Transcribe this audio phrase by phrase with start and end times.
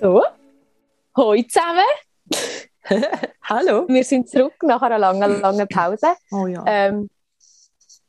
[0.00, 0.22] So,
[1.16, 1.84] hoi zusammen.
[3.42, 3.86] Hallo.
[3.88, 6.08] Wir sind zurück nach einer langen, langen Pause.
[6.30, 6.62] Oh ja.
[6.66, 7.08] Ähm,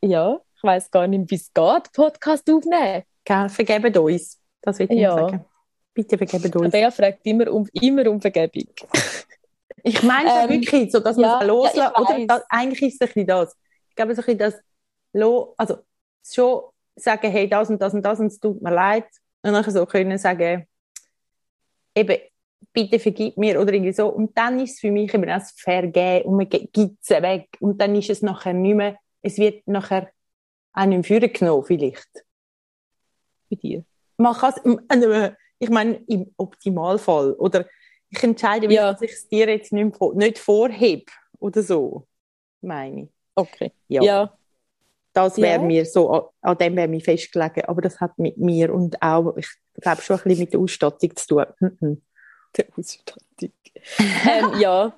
[0.02, 3.04] ja, ich weiß gar nicht, wie es geht, Podcast aufnehmen.
[3.24, 4.40] Gell, vergebt uns.
[4.62, 5.16] Das will ich Ja.
[5.16, 5.46] sagen.
[5.94, 6.72] Bitte vergebt uns.
[6.72, 8.68] Bea fragt immer um, immer um Vergebung.
[9.84, 11.78] Ich meine Ähm, wirklich so, dass man ja, es loslässt.
[11.78, 13.56] ja, oder das, eigentlich ist es ein bisschen das.
[13.96, 14.62] Ich glaube, so ein bisschen das
[15.14, 15.78] lo, also
[16.22, 16.64] schon
[16.98, 19.08] sagen, hey, das und das und das und es tut mir leid.
[19.42, 20.68] Und dann so können sagen,
[21.96, 22.18] eben,
[22.74, 24.10] bitte vergib mir oder irgendwie so.
[24.10, 27.48] Und dann ist es für mich eben das Vergehen und man gibt es weg.
[27.62, 30.12] Und dann ist es nachher nicht mehr, es wird nachher
[30.74, 32.26] auch nicht mehr vorgenommen, vielleicht.
[33.50, 33.86] Bei dir.
[34.18, 34.54] man kann
[34.90, 37.66] es, ich meine, im Optimalfall, oder
[38.10, 38.92] ich entscheide, wie Ja.
[38.92, 41.06] dass ich es dir jetzt nicht, nicht vorhebe,
[41.40, 42.08] oder so,
[42.62, 43.15] meine ich.
[43.36, 43.72] Okay.
[43.88, 44.34] Ja, Ja.
[45.14, 45.66] das wäre Ja.
[45.68, 49.48] mir so, an, dem wäre mir festgelegen, aber das hat mit mir und auch, ich
[49.82, 51.46] glaube, schon ein bisschen mit der Ausstattung zu tun.
[51.60, 52.02] Mhm.
[52.58, 53.22] Der Ausstattung.
[53.42, 54.94] ähm, ja,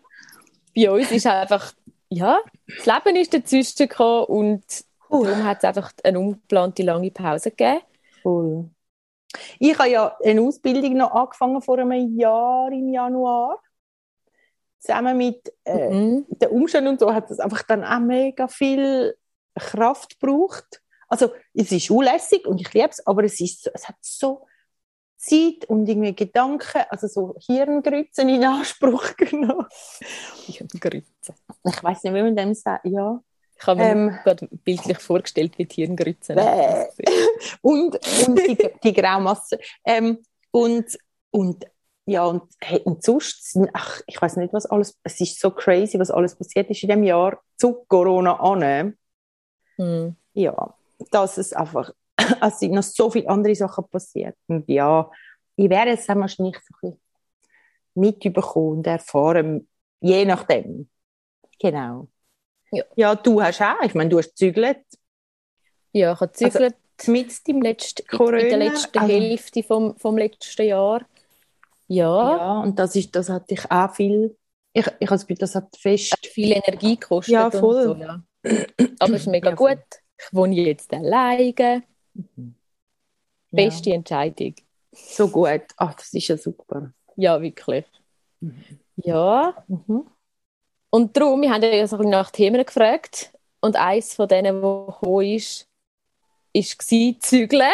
[0.76, 1.74] bei uns ist einfach,
[2.10, 4.64] ja, das Leben ist dazwischen gekommen und
[5.10, 7.82] darum hat es einfach eine ungeplante lange Pause gegeben.
[8.24, 8.70] Cool.
[9.60, 13.60] Ich habe ja eine Ausbildung noch angefangen vor einem Jahr im Januar.
[14.80, 16.26] Zusammen mit äh, Mhm.
[16.30, 19.16] den Umständen und so hat es einfach dann auch mega viel
[19.58, 20.82] Kraft gebraucht.
[21.08, 24.46] Also es ist unlässig und ich liebe es, aber es, ist, so- es hat so
[25.18, 29.66] Zeit und irgendwie Gedanken, also so Hirngrützen in Anspruch genommen.
[30.46, 31.34] Hirngrütze.
[31.66, 32.86] Ich weiß nicht, wie man dem sagt.
[32.86, 33.20] Ja.
[33.60, 34.20] Ich habe mir Ähm.
[34.24, 36.86] gerade bildlich vorgestellt, wie die Hirngrütze Bäh.
[37.62, 37.96] Und,
[38.28, 39.58] und die, die Graumasse.
[39.84, 40.20] Ähm,
[40.52, 40.86] und,
[41.32, 41.66] und
[42.08, 45.52] ja, und, hey, und sonst, sind- ach, ich weiß nicht, was alles, es ist so
[45.52, 48.98] crazy, was alles passiert ist in dem Jahr zu Corona an.
[49.76, 50.16] Hm.
[50.34, 50.74] ja,
[51.12, 51.92] dass es einfach,
[52.42, 54.36] es sind noch so viele andere Sachen passiert.
[54.48, 55.12] Und ja,
[55.58, 57.00] ich werde es dann wahrscheinlich so ein
[57.94, 59.68] mitbekommen und erfahren,
[60.00, 60.90] je nachdem.
[61.60, 62.08] Genau.
[62.72, 62.84] Ja.
[62.96, 64.84] ja, du hast auch, ich meine, du hast gezügelt
[65.92, 66.76] Ja, ich habe gezügelt
[67.08, 71.06] mit im dem letzten, Corona, in der letzten also- Hälfte vom, vom letzten Jahr.
[71.88, 74.36] Ja, Ja, und das ist, das hat dich auch viel,
[74.74, 77.34] ich, ich habe das hat fest, hat viel Energie gekostet.
[77.34, 77.84] Ja, und voll.
[77.84, 78.22] So, ja.
[79.00, 79.80] Aber es ist mega Ja, gut.
[80.20, 81.84] Ich wohne jetzt alleine.
[82.14, 82.24] ja,
[83.52, 84.56] Beste Entscheidung.
[84.92, 85.62] so gut.
[85.78, 86.92] Ach, das ist ja super.
[87.16, 87.86] Ja, wirklich.
[88.98, 90.06] Ja, Mhm.
[90.90, 93.32] und darum, wir haben ja so ein bisschen nach Themen gefragt.
[93.60, 95.68] Und eins von denen, wo gekommen ist,
[96.54, 97.72] war Zügeln.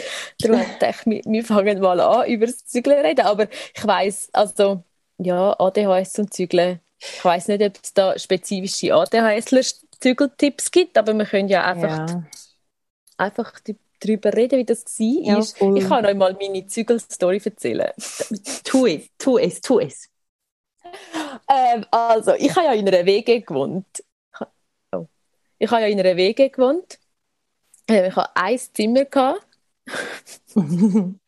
[0.40, 3.26] darum habe ich wir, fangen mal an, über das Zügeln zu reden.
[3.26, 4.82] Aber ich weiss, also,
[5.18, 6.80] ja, ADHS zum Zügeln.
[7.00, 12.24] Ich weiss nicht, ob es da spezifische ADHSler-Zügeltipps gibt, aber wir können ja einfach, Ja.
[13.16, 13.52] einfach
[14.00, 15.22] darüber reden, wie das war.
[15.22, 17.92] Ja, ich kann euch mal meine Zügelstory erzählen.
[18.64, 20.08] Tu es, tu es, tu es.
[21.48, 23.86] Ähm, also, ich habe ja in einer WG gewohnt.
[24.32, 24.46] Ich
[24.92, 25.06] Oh.
[25.58, 26.98] Ich habe ja in einer WG gewohnt.
[27.88, 29.04] Ähm, ich hatte ein Zimmer.
[29.04, 29.47] Gehabt.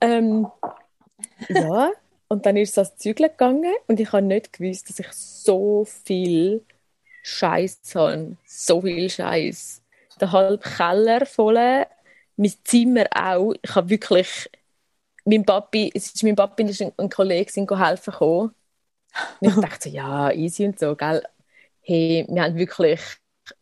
[0.00, 0.48] Ähm,
[1.48, 1.90] ja,
[2.28, 5.84] und dann ist es ans Zügeln gegangen und ich habe nicht gewusst, dass ich so
[5.84, 6.64] viel
[7.22, 8.36] Scheiß habe.
[8.46, 9.82] So viel Scheiß.
[10.20, 11.86] Der halbe Keller voll,
[12.36, 13.54] mein Zimmer auch.
[13.62, 14.50] Ich habe wirklich,
[15.26, 18.54] mein Papi, es ist mein Papi und ein, ein Kollege sind helfen gekommen.
[19.40, 21.22] Und ich dachte so, ja, easy und so, gell.
[21.82, 23.00] Hey, wir haben wirklich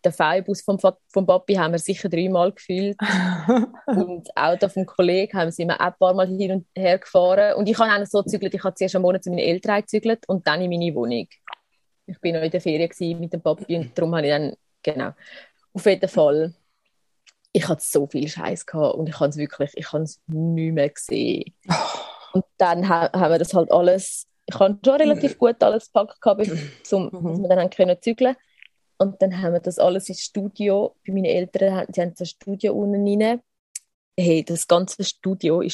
[0.04, 2.97] den Feibus vom, vom Papi haben wir sicher dreimal gefühlt.
[3.86, 7.54] Und Auto vom Kollegen haben sie mir auch ein paar Mal hin und her gefahren.
[7.54, 10.28] Und ich habe auch so gezügelt, ich habe zuerst einen Monat zu meinen Eltern gezügelt
[10.28, 11.28] und dann in meine Wohnung.
[12.06, 15.10] Ich bin noch in der Ferien mit dem Papi und darum habe ich dann, genau.
[15.72, 16.54] Auf jeden Fall,
[17.53, 20.72] ich hatte so viel Scheiß gehabt und ich habe es wirklich, ich habe es nicht
[20.72, 21.54] mehr gesehen.
[22.32, 26.20] Und dann ha haben wir das halt alles, ich habe schon relativ gut alles gepackt
[26.20, 26.50] gehabt, bis
[26.84, 27.42] zum, Mhm.
[27.42, 28.36] dass wir dann können zügeln
[28.98, 30.97] und dann haben wir das alles ins Studio.
[31.06, 33.41] Bei meinen Eltern, die haben so ein Studio unten rein.
[34.18, 35.71] Hey, das ganze Studio war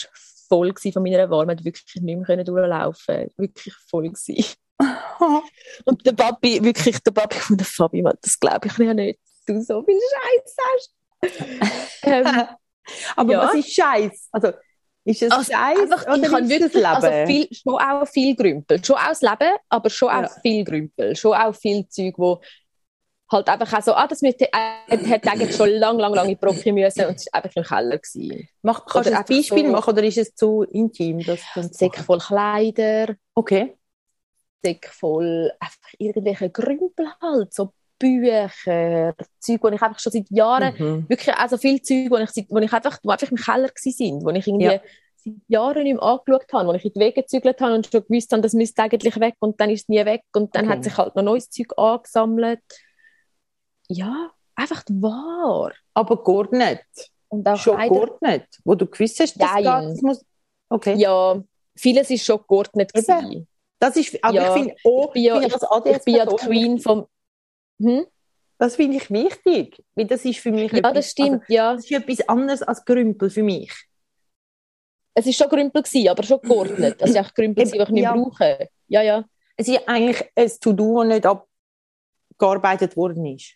[0.49, 1.47] voll von meiner Wahl.
[1.47, 3.29] Man konnte wirklich nicht mehr durchlaufen.
[3.37, 4.45] Wirklich voll gewesen.
[5.85, 9.57] Und der Papi, wirklich, der Papi von der Fabi, das glaube ich ja nicht, dass
[9.57, 10.95] du so viel Scheiß hast.
[12.03, 12.43] ähm,
[13.17, 13.39] Aber Ja.
[13.45, 14.29] was ist Scheiß?
[14.33, 14.53] Also,
[15.05, 17.27] ist es Also, Scheiß einfach, oder ich ist wirklich also Leben?
[17.27, 18.85] viel, schon auch viel Grümpel.
[18.85, 20.25] Schon auch das Leben, aber schon Ja.
[20.27, 21.17] auch viel Grümpel.
[21.17, 22.41] Schon auch viel Zeug, wo
[23.33, 26.31] halt einfach auch so, ah, das müsste, äh, hätte eigentlich schon lang, lang, lang in
[26.31, 27.99] die Brocke müssen und es war einfach im Keller.
[27.99, 28.49] Gewesen.
[28.63, 31.21] Mach, kannst du ein Beispiel so- machen oder ist es zu intim?
[31.25, 33.77] Das dann Säcke voll Kleider, Okay.
[34.65, 40.75] Säcke voll einfach irgendwelche Grümpel halt, so Bücher, Zeug, wo ich einfach schon seit Jahren,
[40.79, 41.09] Mhm.
[41.09, 44.31] wirklich also viel Zeug, wo ich, wo ich einfach, wo einfach im Keller sind, wo
[44.31, 44.81] ich irgendwie Ja.
[45.17, 48.05] seit Jahren nicht mehr angeschaut habe, wo ich in die Wege gezügelt habe und schon
[48.05, 50.75] gewusst habe, das müsste eigentlich weg und dann ist es nie weg und dann Okay.
[50.77, 52.61] hat sich halt noch neues Zeug angesammelt.
[53.93, 55.73] Ja, einfach wahr.
[55.95, 56.81] Aber geordnet.
[57.29, 58.47] Und auch Schon leider- geordnet.
[58.65, 60.25] Wo du gewusst hast, dass das muss...
[60.69, 60.95] Okay.
[60.97, 61.43] Ja,
[61.77, 63.47] vieles ist schon geordnet gewesen.
[63.79, 66.27] Das ist, aber Ja, ich finde auch, Ich bin ja, ich, das ich bin ja
[66.27, 67.07] die Queen vom...
[67.81, 68.07] Hm?
[68.59, 69.83] Das finde ich wichtig.
[69.95, 71.75] Weil das ist für mich Ja, etwas- das stimmt, Also, ja.
[71.75, 73.73] das ist etwas anderes als Grümpel für mich.
[75.15, 76.97] Es ist schon Grümpel gewesen, aber schon geordnet.
[77.01, 78.15] Es ist auch Grümpel die ich nicht Ja.
[78.15, 78.69] brauche.
[78.89, 79.25] Ja, ja.
[79.57, 83.55] Es ist eigentlich ein To-Do, das nicht abgearbeitet worden ist.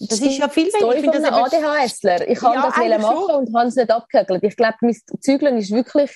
[0.00, 2.28] Das ist ja viel Story ich von einem ADHSler.
[2.28, 4.42] Ich kann Ja, das machen und habe es nicht abgehökelt.
[4.42, 6.10] Ich glaube, mein Zügeln ist wirklich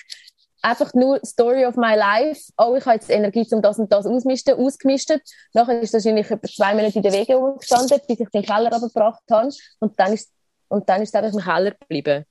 [0.61, 2.51] einfach nur Story of my life.
[2.57, 5.21] Oh, ich habe jetzt Energie, um das und das ausmisten, ausgemistet.
[5.53, 9.23] Nachher ist wahrscheinlich etwa zwei Minuten in der Wege gestanden, bis ich den Keller runtergebracht
[9.31, 9.49] habe.
[9.79, 10.31] Und dann ist,
[10.67, 12.25] und dann ist es einfach im Keller geblieben.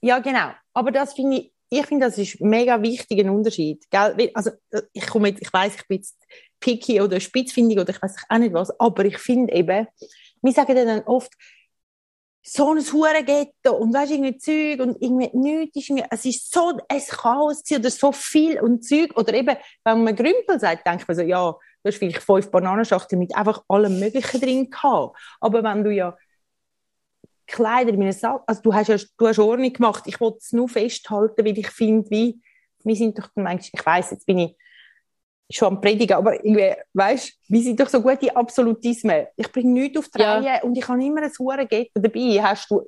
[0.00, 0.52] Ja, genau.
[0.72, 3.84] Aber das finde ich, ich finde, das ist ein mega wichtiger Unterschied.
[3.90, 4.30] Gell?
[4.34, 6.16] Also, äh, ich komme jetzt, ich weiß, ich bin jetzt
[6.62, 9.86] picky oder spitzfindig oder ich weiß auch nicht was, aber ich finde eben,
[10.40, 11.32] wir sagen dann oft,
[12.44, 16.52] so ein hure Ghetto und weißt irgendwie Zeug und irgendwie nichts ist mir, es ist
[16.52, 19.16] so ein Chaos oder so viel und Zeug.
[19.16, 23.20] Oder eben, wenn man Grümpel sagt, denkt man so, ja, du hast vielleicht fünf Bananenschachteln
[23.20, 25.16] mit einfach allem Möglichen drin gehabt.
[25.40, 26.16] Aber wenn du ja
[27.46, 30.52] Kleider in meinen Sack, also du hast ja, du hast Ordnung gemacht, ich wollte es
[30.52, 32.40] nur festhalten, weil ich finde, wie,
[32.82, 34.56] wir sind doch manchmal, ich weiß jetzt bin ich
[35.56, 39.26] schon am Predigen, aber irgendwie, weißt, wir sind doch so gute Absolutismen.
[39.36, 40.38] Ich bringe nichts auf die Ja.
[40.38, 42.42] Reihe und ich habe immer ein Ghetto dabei.
[42.42, 42.82] Hast du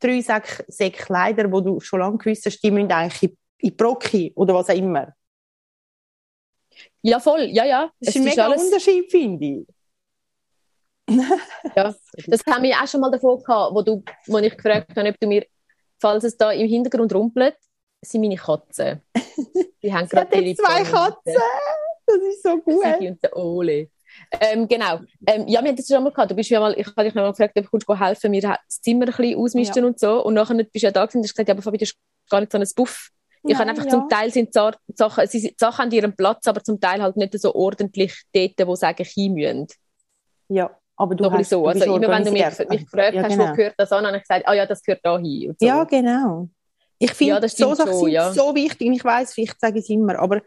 [0.00, 3.38] drei Säcke, Säcke Kleider, wo du schon lange gewusst hast, die müssen eigentlich in,
[3.70, 5.12] in Brocki oder was auch immer.
[7.02, 7.42] Ja, voll.
[7.52, 7.90] Ja, ja.
[8.00, 9.66] Das ist ein mega alles- Unterschied, finde ich.
[11.76, 11.94] Ja,
[12.26, 15.20] das haben wir auch schon mal davon gehabt, wo, du, wo ich gefragt habe, ob
[15.20, 15.46] du mir,
[16.00, 17.56] falls es da im Hintergrund rumpelt,
[18.10, 19.02] sind meine Katzen.
[19.82, 21.34] Die haben gerade jetzt zwei Katzen.
[22.06, 22.82] Das ist so gut.
[22.84, 23.88] Sigi und der Ole.
[24.40, 25.00] Ähm, genau.
[25.26, 26.30] Ähm, ja, wir haben das schon mal gehabt.
[26.30, 28.58] Du bist ja mal, ich habe dich noch mal gefragt, ob du helfen, mir das
[28.80, 30.24] Zimmer ein bisschen ausmisten und so.
[30.24, 31.98] Und nachher bist du ja da gewesen und hast gesagt, ja, aber Fabi, das ist
[32.30, 33.10] gar nicht so ein Buff.
[33.42, 33.90] Ich Nein, habe einfach ja.
[33.90, 37.00] zum Teil sind die Sa- Sachen, sie, die Sachen an ihrem Platz, aber zum Teil
[37.02, 39.66] halt nicht so ordentlich dort, wo sie eigentlich hin müssen.
[40.48, 41.62] Ja, aber du hast, so.
[41.62, 43.50] du Also immer wenn du mich, mich gefragt Ja, hast, genau.
[43.50, 45.54] wo gehört das an, habe ich gesagt, ah ja, das gehört da hin.
[45.60, 45.66] So.
[45.66, 46.48] Ja, genau.
[46.98, 48.32] Ich Ja, finde, das so Sachen sind ja.
[48.32, 48.90] so wichtig.
[48.92, 50.40] Ich weiß, vielleicht sage ich es immer, aber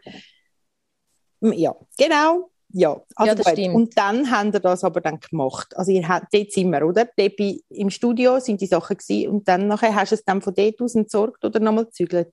[1.40, 2.50] ja, genau.
[2.72, 3.52] Ja, also Ja, das gut.
[3.54, 3.74] stimmt.
[3.74, 5.76] Und dann haben wir das aber dann gemacht.
[5.76, 7.08] Also ihr habt, dort sind wir, oder?
[7.16, 7.32] Dort
[7.68, 10.80] im Studio sind die Sachen gewesen und dann nachher hast du es dann von dort
[10.80, 12.32] aus entsorgt oder nochmal gezügelt.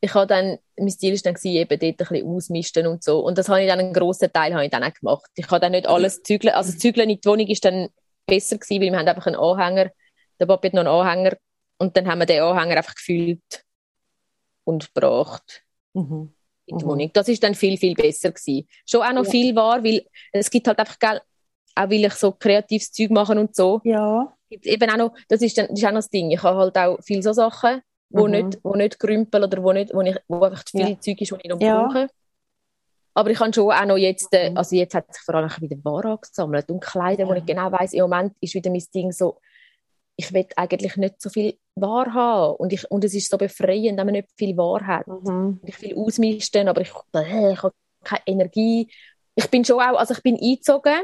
[0.00, 3.20] ich habe dann, mein Ziel war dann gewesen, eben dort ein bisschen ausmisten und so.
[3.20, 5.30] Und das habe ich dann, einen grossen Teil habe ich dann auch gemacht.
[5.34, 7.88] Ich habe dann nicht alles zügeln, also Zügeln in die Wohnung ist dann
[8.26, 9.90] besser gewesen, weil wir haben einfach einen Anhänger,
[10.40, 11.36] der Papi hat noch einen Anhänger
[11.78, 13.64] und dann haben wir den Anhänger einfach gefüllt
[14.64, 15.64] und gebracht
[15.94, 16.32] Mhm.
[16.66, 16.88] in die Mhm.
[16.88, 17.10] Wohnung.
[17.12, 18.68] Das ist dann viel, viel besser gewesen.
[18.86, 19.30] Schon auch noch Ja.
[19.30, 21.20] viel wahr, weil es gibt halt einfach, gell,
[21.74, 24.32] auch weil ich so kreatives Zeug mache und so, Ja.
[24.50, 26.58] gibt's eben auch noch, das ist, dann, das ist auch noch das Ding, ich habe
[26.58, 27.80] halt auch viele so Sachen,
[28.10, 28.30] wo, Mhm.
[28.32, 31.00] nicht, wo nicht grümpeln oder wo, nicht, wo, ich, wo einfach zu viel Ja.
[31.00, 31.86] Zeug ist, die ich noch Ja.
[31.86, 32.08] brauche.
[33.14, 34.56] Aber ich habe schon auch noch jetzt, äh, Mhm.
[34.58, 37.38] also jetzt hat sich vor allem wieder Ware angesammelt und Kleider, wo Ja.
[37.38, 39.40] ich genau weiss, im Moment ist wieder mein Ding so,
[40.20, 43.96] ich will eigentlich nicht so viel Ware haben und, ich, und es ist so befreiend,
[43.98, 45.06] wenn man nicht viel Ware hat.
[45.06, 45.60] Mhm.
[45.64, 48.90] Ich will ausmisten, aber ich, äh, ich habe keine Energie.
[49.36, 51.02] Ich bin schon auch, also ich bin eingezogen,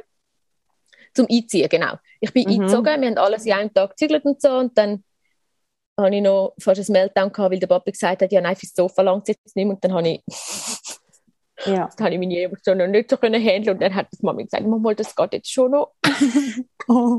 [1.14, 1.94] zum Einziehen, genau.
[2.18, 2.62] Ich bin Mhm.
[2.62, 5.04] eingezogen, wir haben alles in einem Tag gezügelt und so und dann
[5.96, 8.74] habe ich noch fast ein Meltdown gehabt, weil der Papa gesagt hat, ja nein, fürs
[8.74, 10.22] Sofa langt es jetzt nicht mehr und dann habe ich,
[11.66, 11.88] Ja.
[11.96, 14.42] dann habe ich meine Emotionen noch nicht so können handeln und dann hat die Mama
[14.42, 15.94] gesagt, Mama, das geht jetzt schon noch.
[16.88, 17.18] Oh.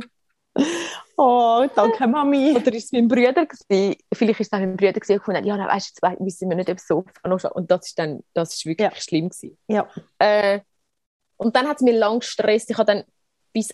[1.17, 2.53] Oh, danke Mami.
[2.55, 3.95] Oder ist es mein Bruder gewesen?
[4.13, 6.49] Vielleicht ist es auch mein Bruder gewesen, der gefunden hat, ja, weißt du, jetzt wissen
[6.49, 7.43] wir nicht, ob Sofa noch.
[7.51, 8.95] Und das ist dann, das ist wirklich Ja.
[8.95, 9.57] schlimm gewesen.
[9.67, 9.87] Ja.
[10.19, 10.59] Äh,
[11.37, 12.69] und dann hat es mir lang gestresst.
[12.69, 13.03] Ich habe dann
[13.53, 13.73] bis,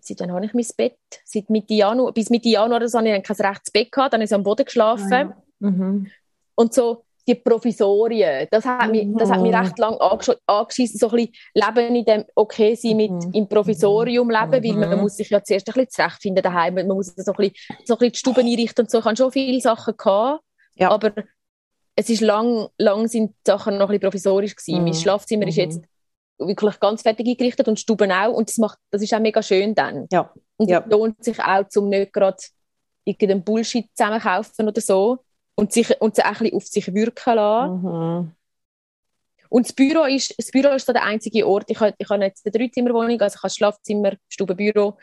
[0.00, 0.96] seit wann habe ich mein Bett?
[1.24, 4.12] Seit Mitte Januar, bis Mitte Januar oder so, habe ich dann kein rechtes Bett gehabt,
[4.12, 5.12] dann habe ich am Boden geschlafen.
[5.12, 5.36] Ah, ja.
[5.60, 6.10] Mhm.
[6.54, 9.58] Und so die Provisorien, das hat, mich, das hat mich Mhm.
[9.58, 13.30] recht lang angesch- angeschissen, so ein bisschen Leben in dem okay sein mit Mhm.
[13.32, 15.02] im Provisorium leben, weil man Mhm.
[15.02, 17.54] muss sich ja zuerst ein bisschen zurechtfinden daheim, man muss so ein bisschen,
[17.84, 18.98] so ein bisschen die Stube einrichten und so.
[18.98, 20.42] Ich habe schon viele Sachen gehabt,
[20.74, 20.90] Ja.
[20.90, 21.12] aber
[21.96, 24.78] es ist lang, lang sind die Sachen noch ein bisschen provisorisch gewesen.
[24.78, 24.84] Mhm.
[24.84, 25.62] Mein Schlafzimmer ist Mhm.
[25.62, 25.80] jetzt
[26.38, 29.40] wirklich ganz fertig eingerichtet und die Stuben auch und das macht, das ist auch mega
[29.42, 30.06] schön dann.
[30.12, 30.30] Ja.
[30.56, 30.80] Und Ja.
[30.84, 32.36] es lohnt sich auch, zum nicht gerade
[33.04, 35.18] irgendeinen Bullshit zusammenkaufen oder so
[35.56, 37.82] und sich, und sie auch ein bisschen auf sich wirken lassen.
[37.82, 38.32] Mhm.
[39.48, 41.66] Und das Büro ist, das Büro ist so der einzige Ort.
[41.68, 44.96] Ich habe, ich habe jetzt eine Dreizimmerwohnung, also ich habe Schlafzimmer, Stube, Büro.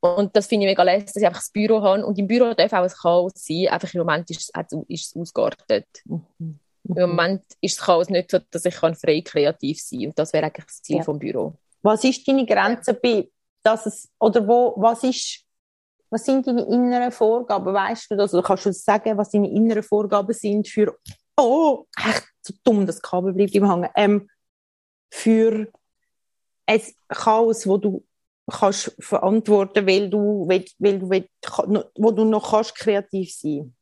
[0.00, 2.06] Und das finde ich mega lässig, dass ich einfach das Büro habe.
[2.06, 3.66] Und im Büro darf auch ein Chaos sein.
[3.68, 5.86] Einfach im Moment ist es, ist es ausgeartet.
[6.04, 6.60] Mhm.
[6.84, 10.08] Im Moment ist das Chaos nicht so, dass ich frei kreativ sein kann.
[10.08, 11.02] Und das wäre eigentlich das Ziel ja.
[11.02, 11.54] vom Büro.
[11.82, 13.28] Was ist deine Grenze bei,
[13.62, 15.44] dass es, oder wo, was ist,
[16.10, 17.72] was sind deine inneren Vorgaben?
[17.72, 18.32] Weißt du das?
[18.34, 20.96] Oder kannst du sagen, was deine inneren Vorgaben sind für,
[21.36, 24.28] oh, echt so dumm, das Kabel bleibt im Hängen, ähm,
[25.10, 25.68] für
[26.66, 28.04] ein Chaos, wo du
[28.50, 31.28] kannst verantworten, weil du, weil, weil du, weil,
[31.96, 33.74] wo du noch kannst kreativ sein.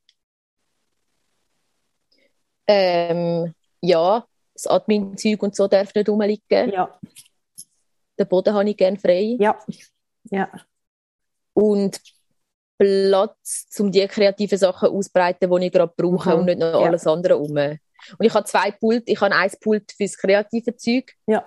[2.69, 6.73] Ähm, ja, das Admin-Zeug und so darf nicht rumliegen.
[6.73, 6.99] Ja.
[8.19, 9.37] Den Boden habe ich gerne frei.
[9.39, 9.59] Ja.
[10.31, 10.51] ja.
[11.53, 12.01] Und
[12.79, 16.37] Platz, um die kreativen Sachen auszubreiten, die ich gerade brauche mhm.
[16.37, 16.87] und nicht noch ja.
[16.87, 17.57] alles andere um.
[18.19, 19.05] Und ich habe zwei Pult.
[19.07, 21.13] Ich habe ein Pult fürs kreative Zeug.
[21.27, 21.45] Ja.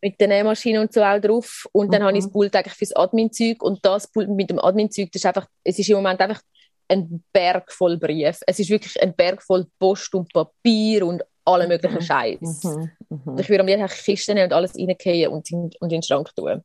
[0.00, 1.66] Mit der Nähmaschine und so auch drauf.
[1.72, 2.06] Und dann mhm.
[2.06, 3.62] habe ich das Pult eigentlich fürs Admin-Zeug.
[3.62, 6.40] Und das Pult mit dem Admin-Zeug, das ist einfach, es ist im Moment einfach
[6.88, 8.40] ein Berg voll Brief.
[8.46, 12.02] Es ist wirklich ein Berg voll Post und Papier und alle möglichen mhm.
[12.02, 12.64] Scheiß.
[12.64, 12.90] Mhm.
[13.08, 13.38] Mhm.
[13.38, 16.62] Ich würde am liebsten Kisten und alles reingehen und in, und in den Schrank tun.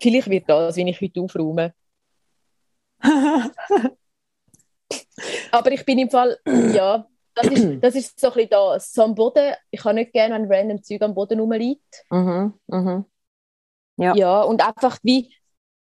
[0.00, 1.74] Vielleicht wird das, wenn ich heute aufräume.
[5.50, 8.92] Aber ich bin im Fall, ja, das ist, das ist so ein bisschen das.
[8.92, 12.04] So am Boden, ich kann nicht gerne, wenn random Zeug am Boden rumliegt.
[12.10, 13.04] Mhm, mhm.
[13.96, 14.14] Ja.
[14.14, 15.34] ja, und einfach wie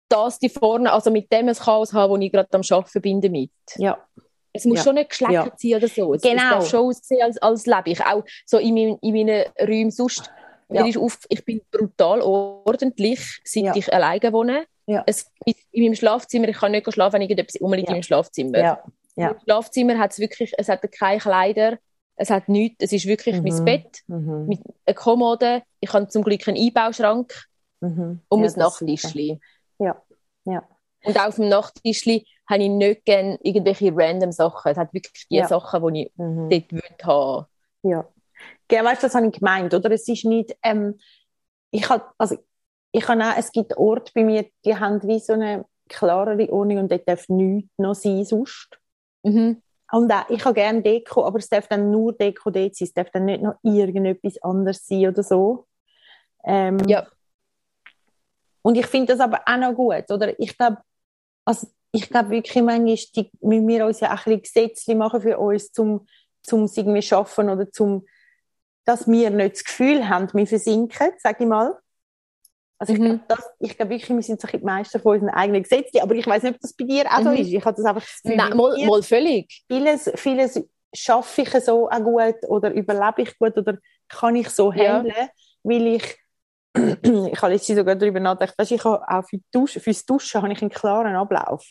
[0.07, 3.21] das die vorne, also mit dem ein Chaos haben, das ich gerade am Arbeiten bin
[3.21, 3.51] damit.
[3.77, 3.97] Ja.
[4.53, 4.83] Es muss ja.
[4.85, 5.69] schon nicht geschleckert ja.
[5.69, 6.13] sein oder so.
[6.13, 6.43] Es, genau.
[6.43, 8.05] es darf schon aussehen, als, als lebe ich.
[8.05, 10.31] Auch so in, mein, in meinen Räumen sonst.
[10.69, 10.83] Ja.
[10.97, 14.65] Auf, ich bin brutal ordentlich, seit ich alleine wohne.
[14.87, 15.03] Ja.
[15.07, 17.95] Es, in meinem Schlafzimmer, ich kann nicht schlafen, wenn irgendetwas rumliegt ja.
[17.95, 18.59] im Schlafzimmer.
[18.59, 18.83] Ja.
[19.15, 19.29] Ja.
[19.31, 21.77] Im Schlafzimmer hat es wirklich, es hat keine Kleider,
[22.15, 23.43] es hat nichts, es ist wirklich mhm.
[23.43, 24.45] mein Bett mhm.
[24.47, 25.63] mit einer Kommode.
[25.79, 27.33] Ich habe zum Glück einen Einbauschrank
[27.81, 28.21] mhm.
[28.27, 29.39] und ja, mein Nachttischli.
[29.79, 30.01] Ja.
[30.45, 30.63] ja.
[31.03, 34.71] Und auf dem Nachttischli habe ich nicht gerne irgendwelche random Sachen.
[34.71, 35.47] Es hat wirklich die ja.
[35.47, 36.49] Sachen, die ich mhm.
[36.49, 37.45] dort will haben.
[37.83, 38.07] Ja.
[38.67, 39.91] Genau, weißt du, das habe ich gemeint, oder?
[39.91, 40.99] Es ist nicht, ähm,
[41.71, 42.37] ich habe, also,
[42.95, 46.77] ich habe auch, es gibt Orte bei mir, die haben wie so eine klarere Ordnung
[46.77, 48.79] und dort darf nichts noch sein sonst.
[49.23, 49.61] Mhm.
[49.91, 52.93] Und auch, ich habe gerne Deko, aber es darf dann nur Deko dort sein, es
[52.93, 55.67] darf dann nicht noch irgendetwas anderes sein oder so.
[56.45, 57.05] Ähm, ja.
[58.61, 60.39] Und ich finde das aber auch noch gut, oder?
[60.39, 60.77] Ich glaube,
[61.43, 65.21] also ich glaube wirklich manchmal, die, müssen wir uns ja auch ein bisschen Gesetze machen
[65.21, 66.07] für uns, zum,
[66.41, 68.05] zum irgendwie schaffen oder zum,
[68.85, 71.77] dass wir nicht das Gefühl haben, wir versinken, sage ich mal.
[72.77, 72.99] Also mhm.
[72.99, 76.15] ich glaube das, glaub wirklich, wir sind so die Meister von unseren eigenen Gesetzen, aber
[76.15, 77.37] ich weiß nicht, ob das bei dir auch so mhm.
[77.37, 77.53] ist.
[77.53, 79.63] Ich habe das einfach das Gefühl, Nein, mal, mal völlig.
[79.67, 80.61] Vieles, vieles
[80.93, 83.77] schaffe ich so auch gut oder überlebe ich gut oder
[84.09, 84.97] kann ich so ja.
[84.97, 85.29] handeln,
[85.63, 86.17] weil ich
[86.75, 90.51] ich habe letztens sogar darüber nachgedacht, weißt, ich habe auch für Duschen, fürs Duschen habe
[90.51, 91.65] ich einen klaren Ablauf.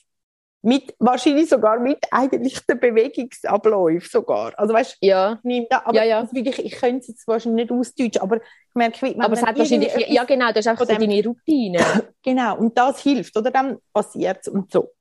[0.63, 4.59] Mit, wahrscheinlich sogar mit eigentlich den Bewegungsabläufen sogar.
[4.59, 5.39] Also weißt, ja.
[5.45, 6.33] ich da, aber ja, ja.
[6.33, 8.41] Wirklich, ich könnte es jetzt wahrscheinlich nicht ausdeutschen, aber
[8.75, 11.79] merke, wie Aber es hat wahrscheinlich, ja genau, das ist einfach so deine Routine.
[12.23, 13.51] genau, und das hilft, oder?
[13.51, 14.93] Dann passiert es und so.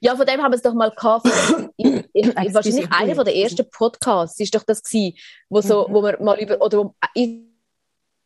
[0.00, 1.26] Ja, von dem haben wir es doch mal gehabt.
[1.76, 5.16] ich, ich, wahrscheinlich einer der ersten Podcasts ist doch das gewesen,
[5.48, 5.94] wo so, mhm.
[5.94, 7.40] wo wir mal über, oder wo, ich,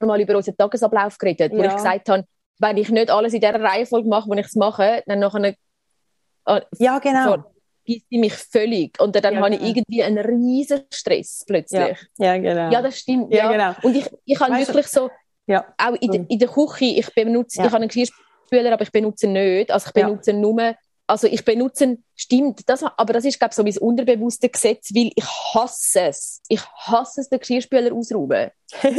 [0.00, 1.58] mal über unseren Tagesablauf geredet, ja.
[1.58, 2.24] wo ich gesagt habe,
[2.58, 5.54] wenn ich nicht alles in dieser Reihenfolge mache, wo ich es mache, dann nachher
[6.46, 7.44] äh, ja, genau.
[7.86, 9.00] Vergisst sie mich völlig.
[9.00, 9.68] Und dann ja, habe ich genau.
[9.68, 11.96] irgendwie einen riesen Stress plötzlich.
[12.18, 12.70] Ja, ja genau.
[12.70, 13.32] Ja, das stimmt.
[13.32, 13.52] Ja, ja.
[13.52, 13.86] genau.
[13.86, 15.10] Und ich, ich habe wirklich so,
[15.46, 15.64] ja.
[15.78, 19.28] auch in, de, in der Küche, ich benutze, ich habe einen Geschirrspüler, aber ich benutze
[19.28, 19.70] nicht.
[19.70, 20.74] Also ich benutze nur
[21.06, 25.10] also ich benutze, stimmt, das, aber das ist, glaube ich, so mein unterbewusstes Gesetz, weil
[25.14, 26.42] ich hasse es.
[26.48, 28.50] Ich hasse es, den Geschirrspüler ausräumen.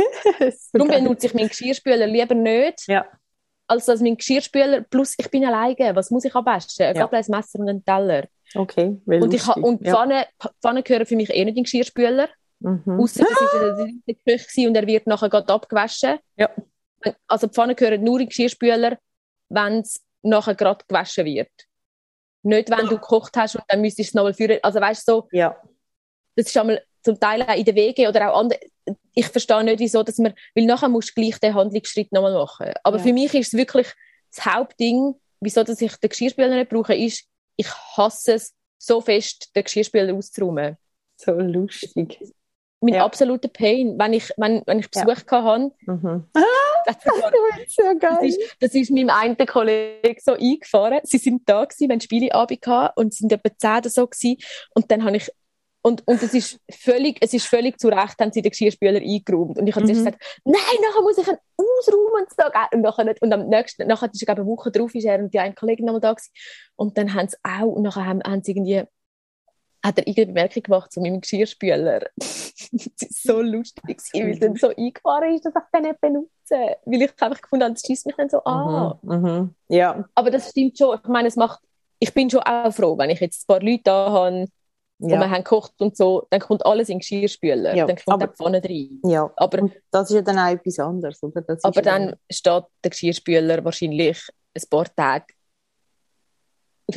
[0.74, 3.06] Darum benutze ich meinen Geschirrspüler lieber nicht, ja.
[3.68, 6.86] als dass mein Geschirrspüler, plus ich bin alleine, was muss ich abwaschen?
[6.86, 7.10] Ein ja.
[7.10, 8.28] ein Messer und ein Teller.
[8.56, 9.94] Okay, Und, ich, und ja.
[9.94, 10.26] Pfanne,
[10.62, 12.30] Pfanne gehören für mich eh nicht in den Geschirrspüler.
[12.60, 13.00] Mhm.
[13.00, 16.18] Außer das ist in der Küche und er wird nachher gerade abgewaschen.
[16.38, 16.50] Ja.
[17.28, 18.98] Also Pfanne gehören nur in den Geschirrspüler,
[19.50, 21.52] wenn es nachher gerade gewaschen wird.
[22.44, 24.60] Nicht, wenn du gekocht hast und dann müsstest du es nochmal führen.
[24.64, 25.56] Also weißt du, so, ja.
[26.36, 28.60] das ist einmal zum Teil auch in der Wege oder auch andere.
[29.14, 32.72] Ich verstehe nicht, wieso, dass man, weil nachher musst du gleich den Handlungsschritt nochmal machen.
[32.84, 33.04] Aber ja.
[33.04, 33.88] für mich ist es wirklich
[34.34, 37.26] das Hauptding, wieso dass ich den Geschirrspüler nicht brauche, ist,
[37.58, 40.78] ich hasse es so fest, den Geschirrspüler auszuräumen.
[41.18, 42.20] So lustig
[42.82, 43.06] mein ja.
[43.06, 45.44] absoluter Pain, wenn ich, wenn, wenn ich Besuch ja.
[45.44, 45.72] hatte.
[45.86, 46.26] Mhm.
[46.86, 47.84] Das, ist so.
[48.00, 51.02] Das ist, das ist meinem einen Kollegen so eingefahren.
[51.04, 54.38] Sie sind da gewesen, hatten Spieleabend gehabt und sind etwa zehn oder so gewesen.
[54.74, 55.30] Und dann habe ich,
[55.88, 59.58] Und, und es, ist völlig, es ist völlig zu Recht, haben sie den Geschirrspüler eingeräumt.
[59.58, 59.94] Und ich habe mhm.
[59.94, 62.44] zuerst gesagt, nein, nachher muss ich ihn ausräumen und so.
[62.74, 63.22] Und, nachher nicht.
[63.22, 66.02] und am nächsten, nachher ist eine Woche drauf, ist er und die eine Kollegin nochmal
[66.02, 66.34] da gewesen.
[66.76, 68.84] Und dann haben sie auch, und nachher haben, haben sie irgendwie,
[69.82, 72.02] hat er irgendeine Bemerkung gemacht zu meinem Geschirrspüler.
[72.18, 76.76] das ist so lustig, weil es dann so eingefahren ist, dass ich den nicht benutze.
[76.84, 79.00] Weil ich einfach gefunden habe, das schießt mich dann so an.
[79.04, 79.16] Mhm.
[79.16, 79.56] Mhm.
[79.70, 80.04] Ja.
[80.16, 81.00] Aber das stimmt schon.
[81.02, 81.62] Ich meine, es macht,
[82.00, 84.48] ich bin schon auch froh, wenn ich jetzt ein paar Leute da habe,
[85.00, 85.16] ja.
[85.16, 87.86] und wir haben gekocht und so, dann kommt alles in den Geschirrspüler, ja.
[87.86, 89.00] dann kommt aber, die Pfanne rein.
[89.04, 91.44] Ja, aber und das ist ja dann auch etwas anderes, oder?
[91.62, 94.20] aber dann, dann steht der Geschirrspüler wahrscheinlich
[94.56, 95.34] ein paar Tage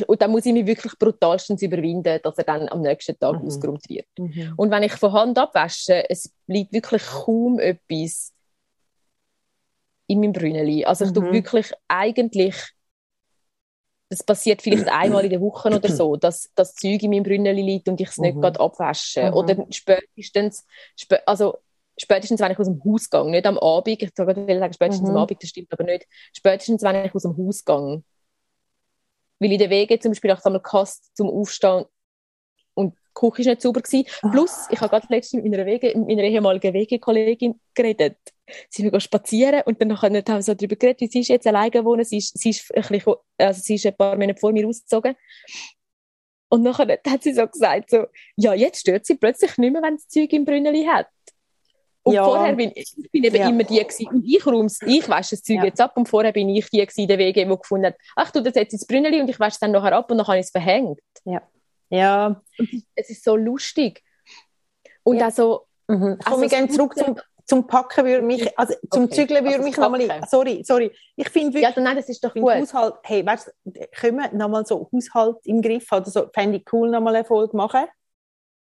[0.07, 3.47] und dann muss ich mich wirklich brutalstens überwinden, dass er dann am nächsten Tag mhm.
[3.47, 4.07] ausgeräumt wird.
[4.17, 4.53] Mhm.
[4.55, 8.33] Und wenn ich von Hand abwasche, es bleibt wirklich kaum etwas
[10.07, 10.85] in meinem Brünneli.
[10.85, 11.15] Also ich mhm.
[11.15, 12.55] tue wirklich eigentlich
[14.11, 17.61] das passiert vielleicht einmal in der Woche oder so, dass das Zeug in meinem Brünneli
[17.61, 18.41] liegt und ich es nicht mhm.
[18.41, 19.29] gerade abwasche.
[19.29, 19.33] Mhm.
[19.33, 20.65] Oder spätestens,
[20.97, 21.57] spä also
[21.97, 25.15] spätestens, wenn ich aus dem Haus gehe, nicht am Abend, ich sage sagen spätestens mhm.
[25.15, 28.03] am Abend, das stimmt aber nicht, spätestens, wenn ich aus dem Haus gehe.
[29.39, 31.85] Weil in der Wege zum Beispiel auch einmal Kast zum Aufstehen
[33.13, 33.81] Küche war nicht sauber.
[33.81, 34.05] Gewesen.
[34.31, 38.17] Plus, ich habe gerade letztens mit meiner, Wege, mit meiner ehemaligen Wegekollegin geredet
[38.69, 41.83] sind wir spazieren und dann haben wir so darüber geredet, wie sie ist jetzt alleine
[41.85, 42.03] wohnen.
[42.03, 45.15] Sie ist, sie ist, ein, bisschen, also sie ist ein paar Monate vor mir ausgezogen.
[46.49, 49.95] Und dann hat sie so gesagt, so, ja, jetzt stört sie plötzlich nicht mehr, wenn
[49.95, 51.07] das Zeug im Brünneli hat.
[52.03, 52.25] Und ja.
[52.25, 53.47] vorher bin ich, ich bin eben ja.
[53.47, 54.07] immer die gewesen.
[54.07, 55.65] Und ich räum's, ich wasche das Zeug ja.
[55.65, 55.95] jetzt ab.
[55.95, 58.73] Und vorher bin ich die gewesen, der Wege, die gefunden hat, ach, du das jetzt
[58.73, 60.99] ins Brünneli und ich wasche es dann nachher ab und dann habe ich es verhängt.
[61.25, 61.41] Ja.
[61.91, 62.41] Ja.
[62.57, 64.03] Und es ist so lustig.
[65.03, 65.25] Und ja.
[65.25, 66.17] also, mhm.
[66.19, 69.15] Ich komme gerne zurück zum, zum Packen würde mich, also zum okay.
[69.15, 72.33] Zügeln würde also mich nochmal, sorry, sorry, ich finde wirklich, ja, nein, das ist doch
[72.33, 72.49] gut.
[72.49, 76.57] Haushalt, hey, weißt du, können wir nochmal so Haushalt im Griff haben, oder so, fände
[76.57, 77.85] ich cool, nochmal eine Folge machen.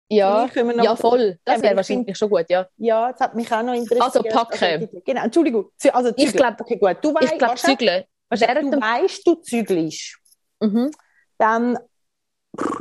[0.09, 0.49] Ja,
[0.83, 2.67] ja voll, das wäre wahrscheinlich find, schon gut, ja.
[2.79, 4.03] Ja, das hat mich auch noch interessiert.
[4.03, 4.65] Also packen.
[4.65, 6.29] Also, genau, Entschuldigung, also Zügeln.
[6.29, 6.97] Ich glaube, okay, gut.
[7.03, 8.05] Du weißt, ich glaube, zügeln.
[8.31, 8.37] du
[8.81, 10.19] weißt, du zügelst,
[10.61, 10.91] mhm.
[11.39, 11.79] dann,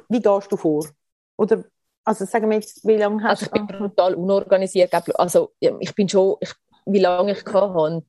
[0.10, 0.86] wie gehst du vor?
[1.38, 1.64] Oder
[2.04, 3.52] also sagen wir jetzt, wie lange hast du...
[3.52, 4.92] Also ich bin total unorganisiert.
[5.16, 6.52] Also ich bin schon, ich,
[6.86, 8.04] wie lange ich kann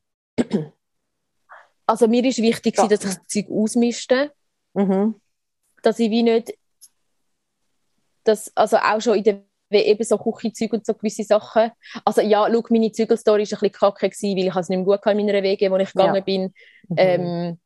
[1.86, 2.86] Also mir ist wichtig, ja.
[2.86, 4.32] dass ich das Zeug ausmischte.
[4.74, 5.16] Mhm.
[5.82, 6.54] Dass ich wie nicht...
[8.24, 9.42] Das, also auch schon in der
[9.72, 11.70] wie eben so Küchenzeug und so gewisse Sachen.
[12.04, 14.84] Also ja, schau, meine Zügelstory war ein bisschen kacke, gewesen, weil ich es nicht mehr
[14.84, 16.20] gut in meiner Wege, wo ich gegangen ja.
[16.22, 16.42] bin.
[16.88, 16.96] Mhm.
[16.96, 17.58] Ähm,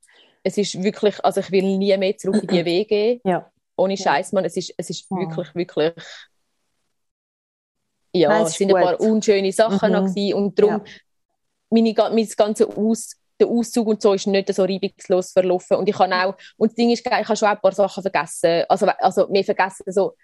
[0.42, 3.20] es ist wirklich, also ich will nie mehr zurück in die Wege.
[3.24, 5.92] Ja ohne Scheiß, man, es ist, es ist wirklich, wirklich,
[8.12, 8.76] ja, Nein, es sind gut.
[8.76, 9.96] ein paar unschöne Sachen mhm.
[9.96, 10.92] noch gewesen und darum, ja.
[11.70, 15.98] meine, mein ganze Aus, der Auszug und so ist nicht so reibungslos verlaufen und ich
[15.98, 19.28] habe auch, und das Ding ist, ich habe schon ein paar Sachen vergessen, also, also
[19.28, 20.14] mehr vergessen, so,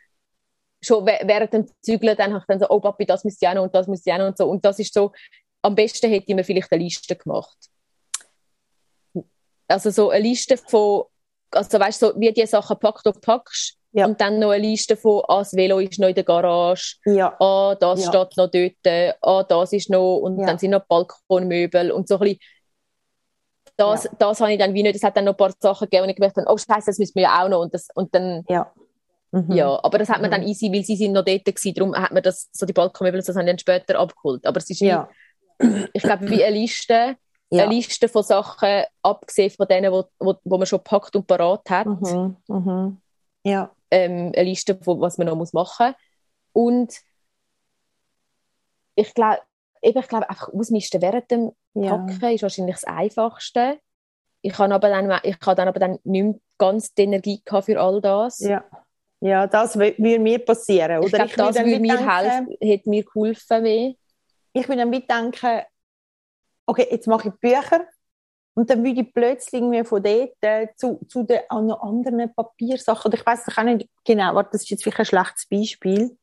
[0.81, 3.55] schon während dem Zügeln, dann habe ich dann so, oh Papi, das müsste ich auch
[3.55, 5.13] noch und das müsste ich auch noch und so und das ist so,
[5.63, 7.59] am besten hätte ich mir vielleicht eine Liste gemacht.
[9.67, 11.05] Also so eine Liste von
[11.51, 13.77] also weißt du, so, wie die Sachen packt und packst.
[13.93, 14.07] Ja.
[14.07, 17.35] Und dann noch eine Liste von, ah, das Velo ist noch in der Garage, ja.
[17.41, 18.09] ah, das ja.
[18.09, 22.21] steht noch dort, ah, das ist noch, und dann sind noch Balkonmöbel und so ein
[22.21, 22.39] bisschen,
[23.77, 26.05] das, das habe ich dann wie nicht, es hat dann noch ein paar Sachen gegeben
[26.05, 28.45] und ich gedacht, oh Scheiße, das müssen wir ja auch noch und, das, und dann,
[28.49, 28.71] ja.
[29.33, 29.53] Mhm.
[29.53, 30.35] ja, aber das hat man mhm.
[30.35, 33.23] dann easy, weil sie sind noch dort gewesen, darum hat man das, so die Balkonmöbel,
[33.23, 35.09] das haben dann später abgeholt, aber es ist ja.
[35.59, 37.17] wie, ich glaube, wie eine Liste,
[37.51, 37.65] ja.
[37.65, 41.69] eine Liste von Sachen, abgesehen von denen, wo, wo, wo man schon packt und parat
[41.69, 41.87] hat.
[41.87, 42.37] Mhm.
[42.49, 43.01] Mhm.
[43.45, 43.71] Ja.
[43.91, 45.97] Ähm, eine Liste von was man noch muss machen muss.
[46.53, 46.95] Und
[48.95, 49.41] ich glaube,
[49.81, 52.31] ich glaube, einfach ausmisten während dem Packen ja.
[52.31, 53.79] ist wahrscheinlich das Einfachste.
[54.43, 57.81] Ich habe aber dann, ich habe dann aber dann nicht mehr ganz die Energie für
[57.81, 58.41] all das.
[58.41, 58.65] Ja,
[59.21, 61.03] ja das würde mir passieren.
[61.03, 63.63] Oder ich glaube, das würde mir helfen, hätte mir geholfen.
[63.63, 63.95] Mehr.
[64.53, 65.63] Ich würde dann mitdenken,
[66.71, 67.85] okay, jetzt mache ich Bücher
[68.55, 73.27] und dann würde ich plötzlich irgendwie von dort äh, zu, zu den anderen Papiersachen, ich
[73.27, 76.17] weiß auch nicht genau, warte, das ist jetzt vielleicht ein schlechtes Beispiel.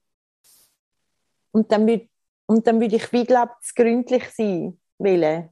[1.52, 2.08] Und dann würde,
[2.46, 5.50] und dann würde ich, wie glaube ich, gründlich sein wollen.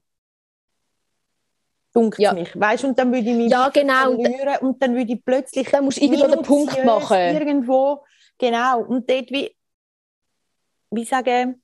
[1.93, 2.33] Dunkt ja.
[2.33, 4.15] mich, weißt und dann würde ich mich ja, genau.
[4.15, 7.17] verlieren und dann würde ich plötzlich dann musst du irgendwo den Punkt machen.
[7.17, 8.03] Irgendwo,
[8.37, 9.55] genau, und dort wie,
[10.91, 11.61] wie sagen,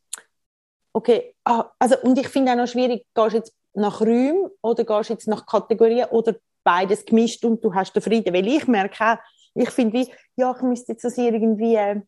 [0.93, 4.83] okay, ah, also, und ich finde auch noch schwierig, gehst du jetzt nach Räumen oder
[4.83, 8.33] gehst du jetzt nach Kategorien oder beides gemischt und du hast den Frieden?
[8.33, 9.17] Weil ich merke auch,
[9.53, 12.01] ich finde wie, ja, ich müsste jetzt das irgendwie, äh,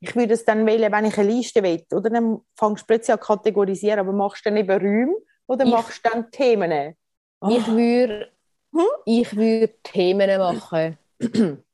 [0.00, 3.14] ich würde es dann wählen, wenn ich eine Liste will, oder dann fängst du plötzlich
[3.14, 5.14] an kategorisieren, aber machst du dann eben Räume
[5.46, 6.96] oder ich, machst du dann Themen?
[7.40, 7.48] Oh.
[7.50, 8.30] Ich würde
[8.72, 8.86] hm?
[9.04, 10.98] ich Themen machen.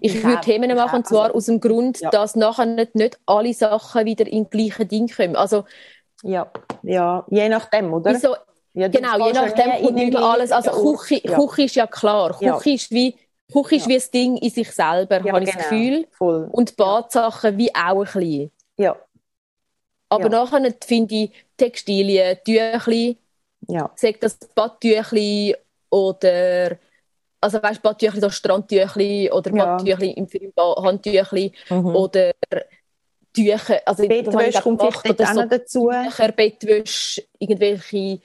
[0.00, 2.10] Ich, würde Themen machen, und zwar Also, aus dem Grund, ja.
[2.10, 5.36] dass nachher nicht, nicht alle Sachen wieder in gleiche Ding kommen.
[5.36, 5.64] Also,
[6.22, 6.50] Ja,
[6.82, 8.12] ja, je nachdem, oder?
[8.12, 8.36] wieso,
[8.74, 10.50] Ja, genau, je nachdem nie kommt nicht mehr alles.
[10.52, 10.70] Also.
[10.96, 11.36] Küche, Ja.
[11.38, 12.38] Küche ist ja klar.
[12.38, 13.16] Küche ist wie,
[13.52, 15.68] Küche ist wie ein Ding in sich selber, habe ich das genau.
[15.68, 16.08] Gefühl.
[16.12, 16.48] Voll.
[16.52, 18.50] Und Badsachen wie auch ein bisschen.
[18.78, 18.96] Ja,
[20.08, 23.18] Aber nachher finde ich Textilien, Tüchli,
[23.68, 25.56] ja, sagt das Badtüchli
[25.90, 26.76] oder
[27.42, 29.76] also weißt Badtüchli, so Strandtüchli oder Ja.
[29.76, 31.86] Badtüchli im Film Handtüchli Mhm.
[31.96, 32.32] oder
[33.34, 35.90] Tücher, also Bettwäsche kommt vielleicht oder so dazu.
[35.90, 38.20] Tücher, Bettwäsche, irgendwelche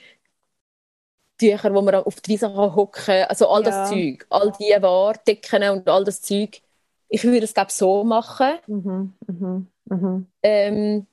[1.37, 3.69] Tücher, wo man auf die Wiese kann hocken, also all Ja.
[3.69, 6.61] das Zeug, all die Ware, Decken und all das Zeug.
[7.09, 8.57] Ich würde es glaube so machen.
[8.67, 10.27] Mhm, mhm, mhm.
[10.43, 11.07] Ähm,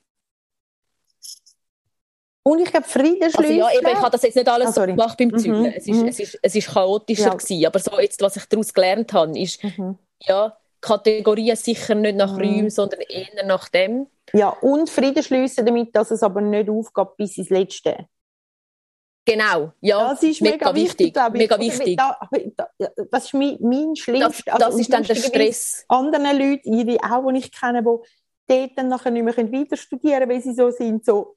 [2.46, 3.62] Und ich glaube, Friedensschlüssel.
[3.62, 5.64] Also ja, eben, ich habe das jetzt nicht alles Ah, so gemacht beim Mhm, Zügeln.
[5.74, 6.08] Es ist, mhm.
[6.08, 7.34] es ist, es ist chaotischer Ja.
[7.34, 7.66] gewesen.
[7.66, 9.98] Aber so jetzt, was ich daraus gelernt habe, ist, Mhm.
[10.20, 12.42] ja, Kategorien sicher nicht nach Mhm.
[12.42, 14.06] Räumen, sondern eher nach dem.
[14.34, 18.06] Ja, und Friedensschlüsse damit, dass es aber nicht aufgeht bis ins Letzte.
[19.26, 21.32] Genau, ja, Das ist mega, mega, wichtig, ich.
[21.32, 21.96] Mega Oder wichtig.
[21.96, 22.18] Da,
[22.58, 22.68] da,
[23.10, 24.52] das ist mein, mein Das, schlimmster.
[24.52, 25.84] das also, ist dann der Stress.
[25.88, 27.86] Anderen Leuten, ihre auch, die ich kenne, die
[28.46, 31.36] dort dann nachher nicht mehr weiter studieren können, weil sie so sind, so,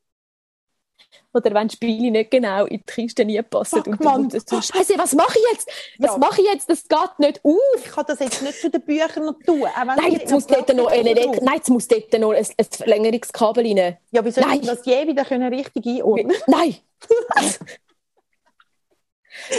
[1.34, 3.78] Oder wenn die Spiele nicht genau in die Kiste nie passen.
[3.84, 4.30] Fuck, und Mann.
[4.30, 5.70] du so, Scheiße, was mache ich jetzt?
[6.00, 6.18] Was Ja.
[6.18, 6.70] mache ich jetzt?
[6.70, 7.58] Das geht nicht auf.
[7.78, 9.64] ich kann das jetzt nicht zu den Büchern noch tun.
[9.76, 11.40] Nein, jetzt muss dort noch, Platten eine.
[11.42, 13.98] Nein, jetzt muss dort noch ein, ein Verlängerungskabel rein.
[14.12, 14.62] Ja, wie soll Nein.
[14.62, 16.76] ich das je wieder können richtig einordnen Nein!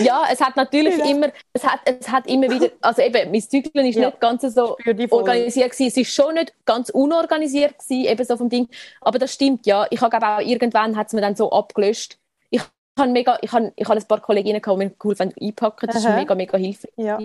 [0.02, 1.04] ja, es hat natürlich Ja.
[1.06, 4.06] immer, es hat, es hat immer wieder, also eben, mein Zyklen ist Ja.
[4.06, 4.76] nicht ganz so
[5.10, 5.88] organisiert gewesen.
[5.88, 8.68] Es ist schon nicht ganz unorganisiert gewesen, eben so vom Ding.
[9.00, 9.86] Aber das stimmt, ja.
[9.90, 12.18] Ich habe auch irgendwann hat es mir dann so abgelöscht.
[12.50, 12.60] Ich
[12.98, 15.86] habe mega, ich habe, ich habe ein paar Kolleginnen gehabt, die mir cool fanden, einpacken.
[15.86, 16.16] Das ist Aha.
[16.16, 16.90] mega, mega hilfreich.
[16.96, 17.18] Ja,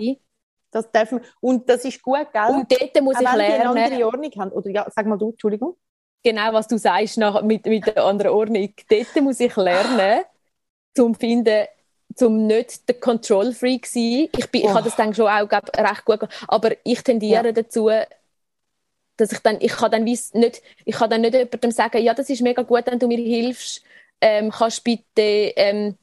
[0.70, 1.22] das darf man.
[1.40, 2.46] Und das ist gut, gell?
[2.50, 4.50] Und dort muss auch ich wenn die eine lernen, andere Ordnung haben.
[4.52, 5.76] Oder ja, sag mal du, Entschuldigung.
[6.22, 8.72] genau was du sagst nach, mit, mit der anderen Ordnung.
[8.88, 10.24] Dort muss ich lernen,
[10.96, 11.66] zum finden,
[12.16, 14.28] zum nicht der Control Freak sein.
[14.32, 14.74] Ich, bin, ich Oh.
[14.74, 16.44] habe das dann schon auch glaub, recht gut gemacht.
[16.48, 17.52] Aber ich tendiere Ja.
[17.52, 17.90] dazu,
[19.16, 22.14] dass ich dann, ich kann dann weiss nicht, ich kann dann nicht jemandem sagen, ja,
[22.14, 23.82] das ist mega gut, wenn du mir hilfst,
[24.20, 25.20] ähm, kannst bitte,
[25.56, 25.96] ähm,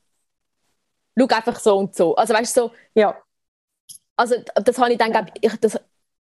[1.17, 2.15] schau einfach so und so.
[2.15, 3.23] Also weißt du, so, Ja,
[4.15, 5.79] also das habe ich dann, glaub, ich, das,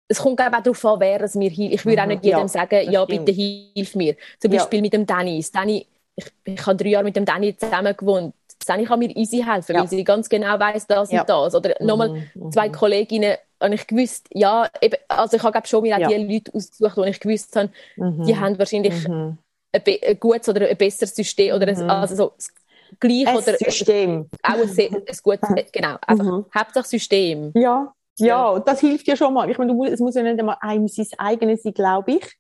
[0.07, 1.73] es kommt glaub, auch darauf an, wer es mir hilft.
[1.75, 3.05] Ich würde auch Mhm, nicht jedem ja, sagen, ja, stimmt.
[3.05, 4.15] bitte hilf mir.
[4.39, 4.51] Zum Ja.
[4.51, 5.51] Beispiel mit dem Dennis.
[5.51, 8.33] Danny, ich, ich habe drei Jahre mit dem Danny zusammen gewohnt.
[8.65, 9.81] Danny kann mir easy helfen, Ja.
[9.81, 11.21] weil sie ganz genau weiß das Ja.
[11.21, 11.55] und das.
[11.55, 12.51] Oder nochmal Mhm, mhm.
[12.51, 16.09] zwei Kolleginnen, und ich gewusst, ja, eben, also ich habe schon mir auch Ja.
[16.09, 18.23] die Leute ausgesucht, wo ich gewusst habe, Mhm.
[18.25, 19.37] die haben wahrscheinlich Mhm.
[19.73, 21.89] ein, ein gutes oder ein besseres System oder ein, Mhm.
[21.89, 22.53] also so das
[22.99, 24.29] gleich Ein oder System.
[24.43, 26.45] auch ein, sehr- ein gutes, genau, einfach Mhm.
[26.55, 27.51] Hauptsache System.
[27.55, 28.59] Ja, ja, Ja.
[28.59, 29.49] das hilft ja schon mal.
[29.49, 32.37] Ich meine, du es muss ja nicht einmal einem sein eigenes sein, glaube ich.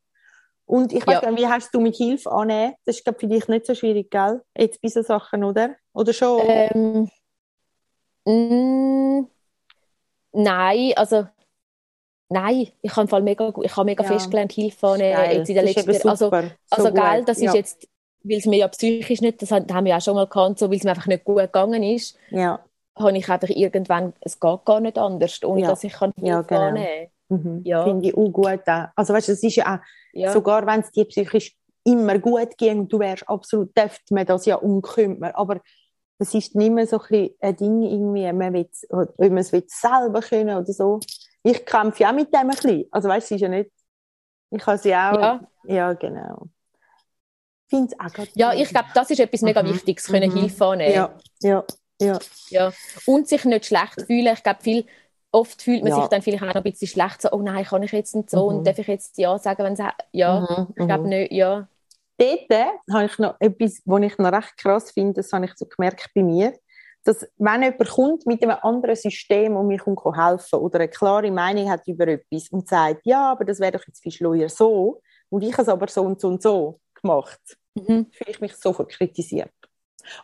[0.67, 1.31] Und ich weiß Ja.
[1.31, 2.75] nicht, wie hast du mit Hilfe annehmen?
[2.85, 4.41] Das ist, glaube ich, vielleicht nicht so schwierig, gell?
[4.57, 5.75] Jetzt bei so Sachen, oder?
[5.93, 6.41] Oder schon?
[6.45, 7.09] Ähm,
[8.25, 9.27] mm,
[10.33, 11.25] nein, also
[12.29, 14.09] nein, ich habe Fall mega, ich habe mega Ja.
[14.11, 16.43] fest gelernt, Hilfe annehmen, jetzt in der Das ist letzten, also, super.
[16.43, 16.95] So also gut.
[16.95, 17.53] geil, das ist ja.
[17.53, 17.87] jetzt,
[18.23, 20.69] weil es mir ja psychisch nicht, das haben wir ja auch schon mal gehabt, so,
[20.69, 22.59] weil es mir einfach nicht gut gegangen ist, Ja,
[22.97, 25.69] habe ich einfach irgendwann, es geht gar nicht anders, ohne Ja.
[25.69, 26.67] dass ich kann Hilfe Ja, genau.
[26.67, 27.61] annehmen mhm.
[27.63, 27.83] Ja.
[27.83, 28.67] finde ich auch gut.
[28.67, 28.87] Auch.
[28.95, 29.79] Also weißt du, es ist ja auch,
[30.17, 30.31] ja.
[30.33, 34.45] sogar wenn es dir psychisch immer gut ging und du wärst absolut, dürfte man das
[34.45, 35.31] ja unkümmern.
[35.33, 35.61] Aber
[36.19, 39.63] es ist nicht mehr so ein, ein Ding irgendwie, man will, ob man es will
[39.67, 40.99] selber können oder so.
[41.43, 42.85] Ich kämpfe ja auch mit dem ein bisschen.
[42.91, 43.71] Also weißt du, es ist ja nicht,
[44.51, 45.93] ich kann sie auch, ja, Ja.
[45.93, 46.47] genau.
[47.69, 49.73] Ich finde es auch ja, ich glaube, das ist etwas mega Mhm.
[49.73, 50.37] Wichtiges, können Mhm.
[50.39, 50.93] Hilfe annehmen.
[50.93, 51.63] Ja, ja,
[52.01, 52.19] ja.
[52.49, 52.71] Ja.
[53.05, 54.33] Und sich nicht schlecht fühlen.
[54.33, 54.85] Ich glaube, viel,
[55.31, 55.99] oft fühlt man Ja.
[56.01, 58.29] sich dann vielleicht auch noch ein bisschen schlecht, so, oh nein, kann ich jetzt nicht
[58.29, 58.57] so Mhm.
[58.57, 59.79] und darf ich jetzt Ja sagen, wenn es
[60.11, 61.09] ja, Mhm, ich glaube mhm.
[61.09, 61.67] nicht, ja.
[62.17, 62.51] dort
[62.91, 66.09] habe ich noch etwas, was ich noch recht krass finde, das habe ich so gemerkt
[66.15, 66.53] bei mir,
[67.03, 71.31] dass wenn jemand kommt mit einem anderen System und mir kommt helfen oder eine klare
[71.31, 75.01] Meinung hat über etwas und sagt, ja, aber das wäre doch jetzt viel schleuer so
[75.29, 77.39] und ich habe es aber so und so und so gemacht,
[77.75, 78.07] Mhm.
[78.11, 79.51] fühle ich mich sofort kritisiert.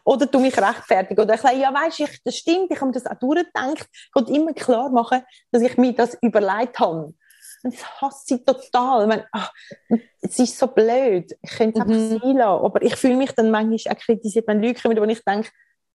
[0.04, 1.22] Oder du mich rechtfertigen.
[1.22, 3.88] Oder ich sage, ja, weisst du, das stimmt, ich habe mir das auch durchgedacht.
[3.92, 7.14] Ich wollte immer klar machen, dass ich mir das überlegt habe.
[7.64, 9.04] Und das hasse ich total.
[9.04, 9.52] Ich meine, ach,
[10.22, 11.32] es ist so blöd.
[11.42, 11.92] Ich könnte es Mhm.
[11.94, 12.66] einfach sein lassen.
[12.66, 15.50] Aber ich fühle mich dann manchmal auch kritisiert, wenn Leute kommen, wo ich denke,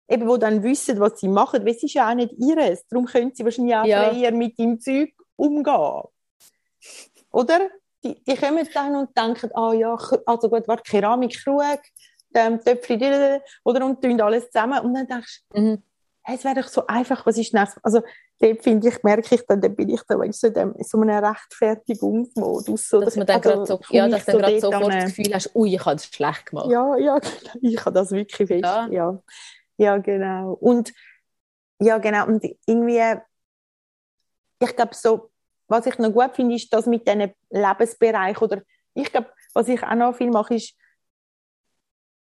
[0.10, 2.86] eben, wo dann wissen, was sie machen, weil es ist ja auch nicht ihres.
[2.88, 4.10] Darum können sie wahrscheinlich auch Ja.
[4.14, 6.04] freier mit dem Zeug umgehen.
[7.32, 7.70] Oder?
[8.04, 11.80] Die, die kommen dann und denken, ah ja, K- also gut, warte, Keramikkrug,
[12.38, 14.80] ähm, Töpfchen, oder und tun alles zusammen.
[14.80, 15.84] Und dann denkst du, Mhm.
[16.24, 17.78] hey, es wäre doch so einfach, was ist das?
[17.84, 18.02] Also,
[18.40, 21.24] dort finde ich, merke ich dann, dann bin ich dann so in dem, so einem
[21.24, 22.90] Rechtfertigungsmodus.
[22.90, 25.74] So, dass man dann also, so, ja, dass so dann sofort das Gefühl hast, ui,
[25.74, 26.70] ich habe das schlecht gemacht.
[26.70, 27.20] Ja, ja,
[27.62, 28.88] ich habe das wirklich fest, ja.
[28.90, 29.20] ja.
[29.78, 30.54] Ja, genau.
[30.54, 30.92] Und,
[31.80, 33.22] ja, genau, und irgendwie,
[34.60, 35.30] ich glaube so,
[35.68, 38.62] was ich noch gut finde, ist das mit diesen Lebensbereich oder
[38.94, 40.74] ich glaube, was ich auch noch viel mache, ist,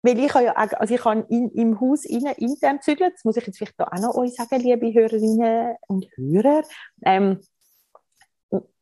[0.02, 3.36] weil ich ja auch, also ich kann in, im Haus innen intern zügeln, das muss
[3.36, 6.62] ich jetzt vielleicht auch noch euch sagen, liebe Hörerinnen und Hörer.
[7.04, 7.40] Ähm,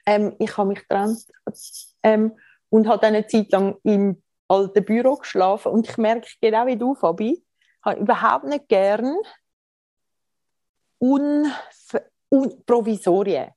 [0.07, 1.27] ähm, ich habe mich getrennt
[2.03, 2.33] ähm,
[2.71, 6.77] und habe dann eine Zeit lang im alten Büro geschlafen und ich merke genau wie
[6.77, 7.45] du, Fabi,
[7.85, 9.15] habe überhaupt nicht gern
[10.99, 11.47] un,
[12.31, 13.51] un Provisorien.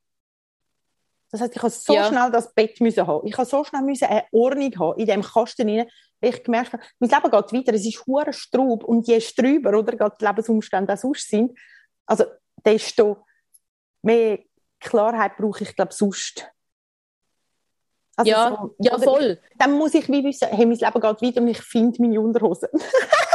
[1.33, 2.05] Das heißt, ich habe so ja.
[2.05, 3.25] schnell das Bett müssen haben.
[3.25, 5.87] Ich habe so schnell müssen eine Ordnung haben in dem Kasten rein,
[6.21, 7.73] weil ich gemerkt habe, mein Leben geht weiter.
[7.73, 11.57] Es ist hure Straub und je strüber oder gerade die Lebensumstände auch sonst sind,
[12.05, 12.25] also
[12.63, 13.25] desto
[14.03, 14.41] mehr
[14.79, 16.47] Klarheit brauche ich, glaube sonst.
[18.15, 19.39] Also ja, so, ja, voll.
[19.57, 22.69] Dann muss ich wie wissen, hey, mein Leben geht weiter und ich finde meine Unterhosen.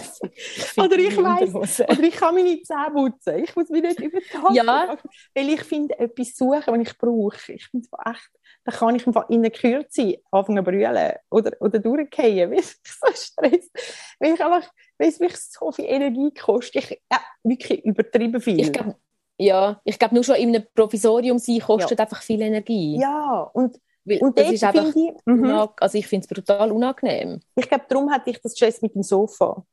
[0.76, 3.44] oder ich weiß, oder ich kann meine Zähne putzen.
[3.44, 4.96] Ich muss mich nicht über die Hand ja.
[5.34, 7.52] weil ich finde, etwas suchen, was ich brauche.
[7.52, 8.30] Ich finde es echt,
[8.64, 12.66] da kann ich einfach in der Kürze anfangen zu brüllen oder, oder durchgehen, weil ich
[12.66, 13.70] so Stress,
[14.18, 16.90] weil ich einfach, weil es mich so viel Energie kostet.
[16.90, 18.60] Ich, ja, wirklich übertrieben viel.
[18.60, 18.96] Ich glaub,
[19.38, 22.04] ja, ich glaube, nur schon in einem Provisorium sein kostet ja.
[22.04, 22.98] einfach viel Energie.
[23.00, 25.44] Ja, und weil und das ist einfach, ich, mm
[25.80, 27.40] also ich finde es brutal unangenehm.
[27.56, 29.64] Ich glaube, darum hatte ich das Stress mit dem Sofa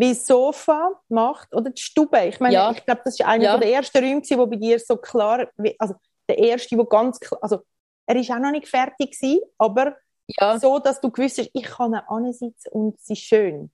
[0.00, 2.24] wie Sofa macht oder die Stube.
[2.24, 2.70] Ich meine, ja.
[2.72, 3.58] ich glaube, das ist einer ja.
[3.58, 5.46] der ersten Räume, wo bei dir so klar,
[5.78, 5.94] also
[6.28, 7.60] der erste, wo ganz klar, also
[8.06, 10.58] er ist auch noch nicht fertig gewesen, aber ja.
[10.58, 13.70] so, dass du gewusst hast, ich kann ansitzen und es ist schön.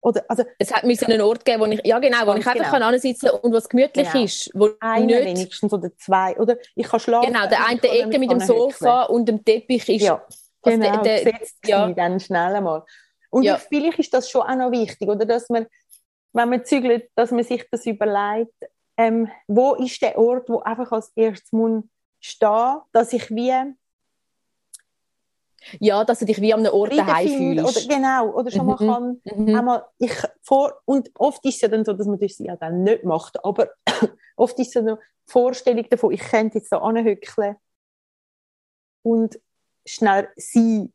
[0.00, 2.72] Oder, also, es hat mir einen Ort geben, wo ich, ja genau, wo ich einfach
[2.72, 2.86] genau.
[2.86, 4.24] ansitzen kann und was gemütlich genau.
[4.24, 4.50] ist.
[4.54, 7.32] Wo Einer nicht, wenigstens oder zwei, oder ich kann schlafen.
[7.32, 10.24] Genau, der eine Ecke mit dem Sofa und dem Teppich ist, ja.
[10.62, 11.88] Genau, also der, der, ja.
[11.92, 12.84] dann schnell einmal.
[13.30, 13.56] Und ja.
[13.56, 15.66] vielleicht ist das schon auch noch wichtig, oder dass man,
[16.32, 18.54] wenn man zügelt, dass man sich das überlegt,
[18.96, 21.84] ähm, wo ist der Ort, wo einfach als erstes muss
[22.20, 23.52] stehen, dass ich wie
[25.80, 27.76] ja, dass du dich wie an einem Ort daheim fühlst.
[27.76, 28.86] Oder, genau, oder schon mal mhm.
[28.86, 29.54] kann, mhm.
[29.54, 30.12] einmal, ich
[30.42, 33.44] vor, und oft ist es ja dann so, dass man das ja dann nicht macht,
[33.44, 33.70] aber
[34.36, 37.56] oft ist es so eine Vorstellung davon, ich könnte jetzt so anhöckeln
[39.02, 39.40] und
[39.84, 40.92] schnell sein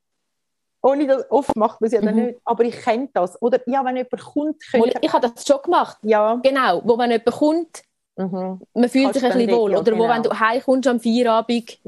[0.81, 2.25] ohne das, oft macht man es ja dann mhm.
[2.25, 3.41] nicht, aber ich kenne das.
[3.41, 4.99] Oder ja, wenn jemand kommt, könnte...
[5.01, 5.97] Ich habe das schon gemacht.
[6.03, 6.39] Ja.
[6.43, 7.81] Genau, wo wenn jemand kommt,
[8.17, 8.61] mhm.
[8.73, 9.75] man fühlt Kannst sich ein bisschen wohl.
[9.75, 10.03] Oder genau.
[10.03, 11.79] wo wenn du heimkommst am Feierabend...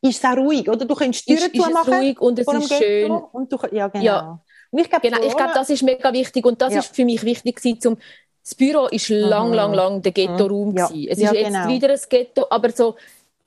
[0.00, 0.84] Ist es auch ruhig, oder?
[0.84, 3.10] Du kannst Türen ist, ist es ruhig und es ist schön.
[3.10, 4.04] Und du, ja, genau.
[4.04, 4.38] Ja.
[4.70, 6.80] Und ich glaube, genau, glaub, das ist mega wichtig und das ja.
[6.80, 7.96] ist für mich wichtig gewesen,
[8.42, 9.16] das Büro ist mhm.
[9.16, 10.84] lang, lang, lang der Ghetto-Raum ja.
[10.86, 11.68] Es ist ja, jetzt genau.
[11.68, 12.96] wieder ein Ghetto, aber so,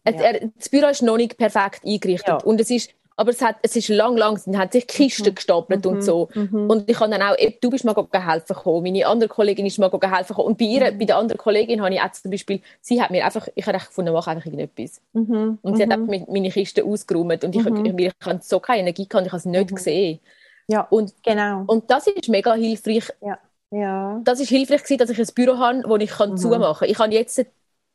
[0.07, 0.13] ja.
[0.57, 3.89] das Büro ist noch nicht perfekt eingerichtet und es ist aber es, hat, es ist
[3.89, 5.35] lang, lang, es hat sich Kisten mhm.
[5.35, 5.91] gestapelt mhm.
[5.91, 6.29] und so.
[6.35, 6.69] Mhm.
[6.69, 9.89] Und ich habe dann auch, du bist mal helfen gekommen, meine andere Kollegin ist mal
[9.89, 10.47] helfen gekommen.
[10.47, 10.99] Und bei ihr, mhm.
[10.99, 13.79] bei der anderen Kollegin habe ich auch zum Beispiel, sie hat mir einfach, ich habe
[13.79, 15.01] gefunden, mach einfach irgendetwas.
[15.13, 15.57] Mhm.
[15.63, 16.09] Und sie hat mhm.
[16.09, 19.33] einfach meine Kisten ausgeräumt und ich, ich, ich, ich habe so keine Energie gehabt, ich
[19.33, 20.19] habe es nicht gesehen.
[20.67, 21.63] Ja, und, genau.
[21.65, 23.09] Und das ist mega hilfreich.
[23.21, 23.39] Ja.
[23.71, 24.21] Ja.
[24.23, 26.89] Das ist hilfreich gewesen, dass ich ein Büro habe, wo ich kann zumachen kann.
[26.89, 27.43] Ich habe jetzt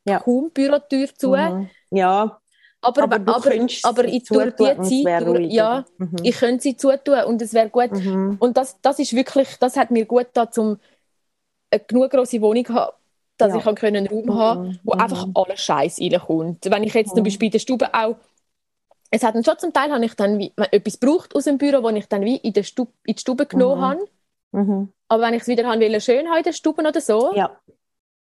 [0.04, 0.18] ja.
[0.18, 1.35] kaum Bürotür zu.
[1.90, 2.40] Ja,
[2.83, 6.16] aber, aber, aber, aber ich tue die Zeit, durch, ja, mhm.
[6.23, 7.92] ich könnte sie zutun und es wäre gut.
[7.92, 8.37] Mhm.
[8.38, 10.79] Und das, das ist wirklich, das hat mir gut getan, um
[11.71, 12.92] eine genug grosse Wohnung zu haben,
[13.38, 13.59] dass ja.
[13.59, 14.35] ich einen Raum mhm.
[14.35, 15.01] habe, wo mhm.
[15.01, 16.71] einfach alles Scheiß reinkommt.
[16.71, 17.25] Wenn ich jetzt zum mhm.
[17.25, 18.16] Beispiel in der Stube auch
[19.14, 21.83] es hat dann schon zum Teil habe ich dann wie, etwas braucht aus dem Büro,
[21.83, 23.85] wo ich dann wie in, der Stube, in die Stube genommen mhm.
[23.85, 24.09] habe.
[24.53, 24.92] Mhm.
[25.09, 27.55] Aber wenn ich es wieder haben will, schön haben in der Stube oder so, ja.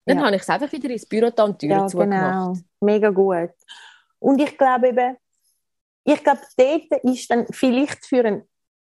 [0.06, 0.24] dann ja.
[0.24, 2.54] habe ich es einfach wieder ins Büro da und die Tür ja, zugemacht.
[2.56, 2.66] Genau.
[2.80, 3.50] Mega gut.
[4.18, 5.16] Und ich glaube eben,
[6.04, 8.48] ich glaube, dort ist dann vielleicht für, ein,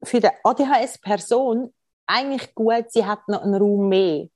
[0.03, 1.73] für eine ADHS-Person
[2.07, 4.29] eigentlich gut, sie hat noch einen Raum mehr.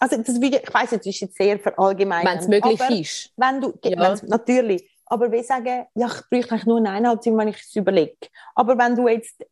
[0.00, 2.32] Also das würde, ich weiß jetzt, ist jetzt sehr verallgemeinert.
[2.32, 3.32] Wenn es möglich aber ist.
[3.36, 4.16] Wenn du, ja.
[4.22, 4.90] natürlich.
[5.06, 8.16] Aber wir sagen, ja, ich bräuchte eigentlich nur eineinhalb Zimmer, wenn ich es überlege.
[8.54, 9.44] Aber wenn du jetzt,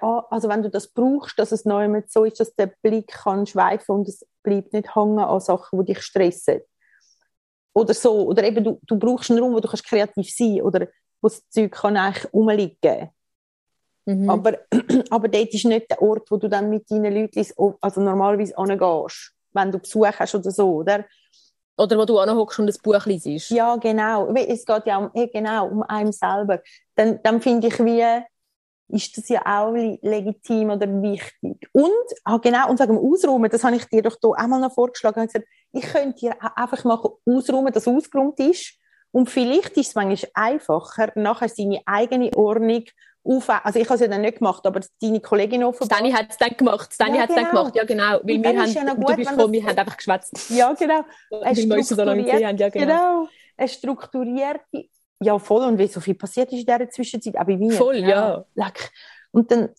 [0.00, 3.96] also wenn du das brauchst, dass es immer so ist, dass der Blick kann schweifen
[3.96, 6.60] und es bleibt nicht hängen an Sachen, die dich stressen,
[7.72, 8.26] oder so.
[8.26, 10.86] Oder eben, du, du brauchst einen Raum, wo du kannst kreativ sein kannst oder
[11.20, 13.10] wo das Zeug kann eigentlich rumliegen
[14.06, 14.30] mhm.
[14.30, 14.58] aber,
[15.10, 17.46] aber dort ist nicht der Ort, wo du dann mit deinen Leuten
[17.80, 21.04] also normalerweise hingehst, wenn du Besuch hast oder so, oder?
[21.76, 23.50] Oder wo du anhockst und ein Buch liest.
[23.50, 24.30] Ja, genau.
[24.34, 26.60] Es geht ja um, genau, um einen selber.
[26.94, 28.04] Dann, dann finde ich wie,
[28.92, 31.68] ist das ja auch legitim oder wichtig.
[31.72, 31.90] Und,
[32.24, 35.24] ah, genau, und wegen dem Ausräumen, das habe ich dir doch hier einmal noch vorgeschlagen,
[35.24, 38.74] ich, gesagt, ich könnte dir einfach machen, ausräumen, dass ausgeräumt ist.
[39.12, 42.84] Und vielleicht ist es manchmal einfacher, nachher seine eigene Ordnung
[43.22, 45.98] auf, also ich habe es ja dann nicht gemacht, aber deine Kollegin offenbar.
[45.98, 47.48] Dani hat es dann gemacht, Dani ja, hat es genau.
[47.48, 49.96] dann gemacht, ja genau, weil wir haben, ja gut, du bist gekommen, wir haben einfach
[49.96, 50.50] geschwätzt.
[50.50, 51.04] Ja genau.
[51.42, 52.86] Eine strukturierte, haben, ja, genau.
[52.86, 53.28] genau.
[53.56, 54.88] Eine strukturierte,
[55.22, 57.72] ja voll, und wie so viel passiert ist in dieser Zwischenzeit, bei mir.
[57.72, 58.44] Voll, ja.
[58.54, 58.72] ja.
[59.32, 59.70] Und dann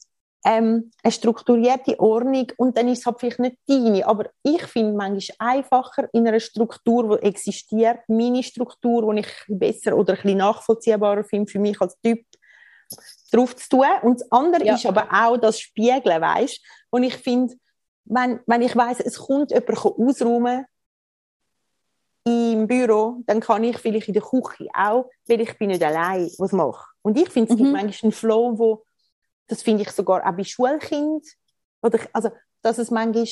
[0.45, 4.93] ähm, eine strukturierte Ordnung und dann ist es halt vielleicht nicht deine, aber ich finde
[4.93, 10.37] manchmal einfacher in einer Struktur, die existiert, meine Struktur, die ich besser oder ein bisschen
[10.37, 12.25] nachvollziehbarer finde für mich als Typ,
[13.31, 13.85] drauf zu tun.
[14.01, 14.75] Und das andere ja.
[14.75, 17.53] ist aber auch das Spiegeln, weißt Und ich finde,
[18.05, 20.65] wenn, wenn ich weiss, es kommt jemand ausräumen
[22.23, 26.29] im Büro, dann kann ich vielleicht in der Küche auch, weil ich bin nicht allein,
[26.37, 26.85] was mache.
[27.01, 27.63] Und ich finde, es mhm.
[27.63, 28.83] gibt manchmal einen Flow, wo,
[29.47, 31.25] das finde ich sogar auch bei Schulkind,
[31.81, 32.31] oder, also,
[32.61, 33.27] dass es manchmal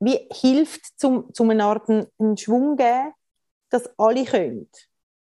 [0.00, 3.12] wie hilft, zum, zum eine Art einen Schwung geben,
[3.70, 4.68] dass alle können.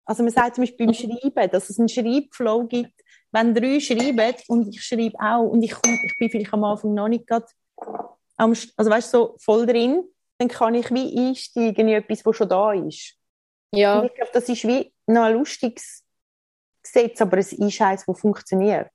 [0.05, 1.21] Also man sagt zum Beispiel beim mhm.
[1.21, 2.93] Schreiben, dass es einen Schreibflow gibt,
[3.31, 6.93] wenn drei schreiben und ich schreibe auch und ich, komm, ich bin vielleicht am Anfang
[6.93, 7.45] noch nicht gerade
[8.37, 10.03] am, also weißt, so voll drin,
[10.41, 13.15] dann kann ich wie einsteigen in etwas, was schon da ist.
[13.73, 13.99] Ja.
[13.99, 16.03] Und ich glaube, das ist wie noch ein lustiges
[16.81, 18.89] Gesetz, aber es ist eins, das funktioniert.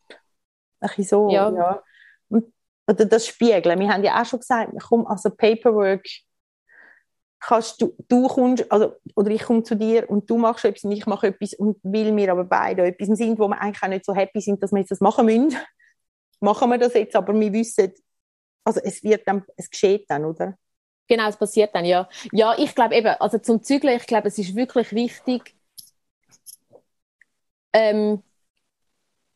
[0.80, 1.50] Ein bisschen so, ja.
[1.52, 1.82] ja.
[2.28, 2.52] Und,
[2.88, 3.78] oder das Spiegeln.
[3.78, 6.04] Wir haben ja auch schon gesagt, komm, also Paperwork
[7.38, 10.92] kannst du, du kommst, also, oder ich komme zu dir und du machst etwas und
[10.92, 14.04] ich mache etwas und will wir aber beide etwas sind, wo wir eigentlich auch nicht
[14.04, 15.56] so happy sind, dass wir jetzt das machen müssen,
[16.40, 17.92] machen wir das jetzt, aber wir wissen,
[18.64, 20.59] also es wird dann, es geschieht dann, oder?
[21.09, 22.09] Genau, es passiert dann, ja.
[22.33, 25.55] Ja, ich glaube eben, also zum Zügeln, ich glaube, es ist wirklich wichtig,
[27.73, 28.23] ähm,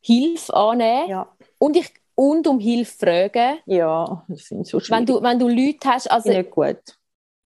[0.01, 1.09] Hilfe annehmen.
[1.09, 1.37] Ja.
[1.59, 3.59] Und ich, und um Hilfe fragen.
[3.67, 4.99] Ja, das sind so schwierig.
[4.99, 6.31] Wenn du, wenn du Leute hast, also.
[6.31, 6.99] Nicht gut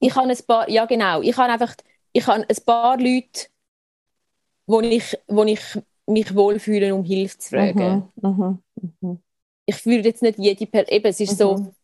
[0.04, 1.74] ich habe ein paar, ja genau, ich habe einfach,
[2.12, 3.48] ich habe ein paar Leute,
[4.66, 5.60] wo ich, wo ich
[6.06, 8.10] mich wohlfühle, um Hilfe zu fragen.
[8.16, 8.58] Mhm, mh,
[9.00, 9.16] mh.
[9.66, 11.36] Ich würde jetzt nicht jede Person, eben, es ist mhm.
[11.36, 11.74] so,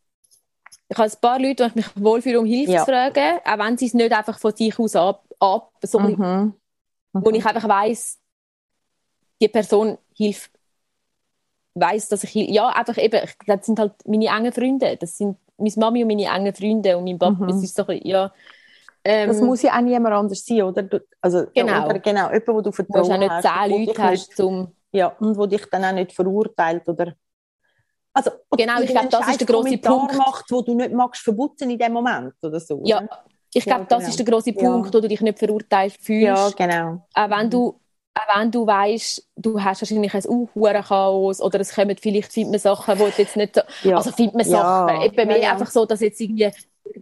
[0.91, 2.79] ich habe ein paar Leute, wo ich mich wohlfühle, um Hilfe ja.
[2.79, 6.53] zu fragen, auch wenn sie es nicht einfach von sich aus ab, ab so mhm.
[7.13, 8.19] wo ich einfach weiss,
[9.41, 10.51] die Person hilft,
[11.75, 15.71] weiß, dass ich, ja, einfach eben, das sind halt meine engen Freunde, das sind meine
[15.77, 17.49] Mami und meine engen Freunde und mein Papa, mhm.
[17.51, 18.33] es ist so ein ja.
[19.03, 20.83] Ähm, das muss ja auch niemand anders sein, oder?
[20.83, 21.85] Du, also, genau.
[21.85, 23.09] Oder, genau, jemand, wo du Vertrauen hast.
[23.09, 24.75] Du hast auch nicht zehn Leute hast, zum...
[24.91, 27.15] Ja, und wo dich dann auch nicht verurteilt, oder...
[28.13, 30.15] Also, genau, ich glaube, das ist der große Punkt.
[30.17, 32.81] macht, wo du nicht magst verbutzen in dem Moment, oder so.
[32.83, 33.01] Ja,
[33.53, 33.99] ich glaube, ja, genau.
[33.99, 34.93] das ist der große Punkt, ja.
[34.93, 36.59] wo du dich nicht verurteilt fühlst.
[36.59, 37.05] Ja, genau.
[37.13, 37.81] Auch wenn du
[38.13, 40.47] auch wenn du weißt, du hast wahrscheinlich ein uh,
[40.83, 43.95] Chaos oder es kommen vielleicht findet man Sachen, wo jetzt nicht so, ja.
[43.95, 46.51] also findet man Sachen, eben mehr einfach so, dass jetzt irgendwie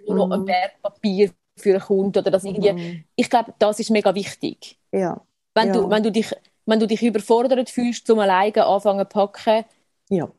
[0.07, 0.15] mhm.
[0.15, 3.03] noch ein Wertpapier für einen Kunden oder dass irgendwie, mhm.
[3.15, 4.77] ich glaube, das ist mega wichtig.
[4.91, 5.19] Ja.
[5.55, 6.31] Wenn du, wenn du dich,
[6.65, 9.65] wenn du dich überfordert fühlst, zum alleine anfangen zu packen,
[10.09, 10.29] ja.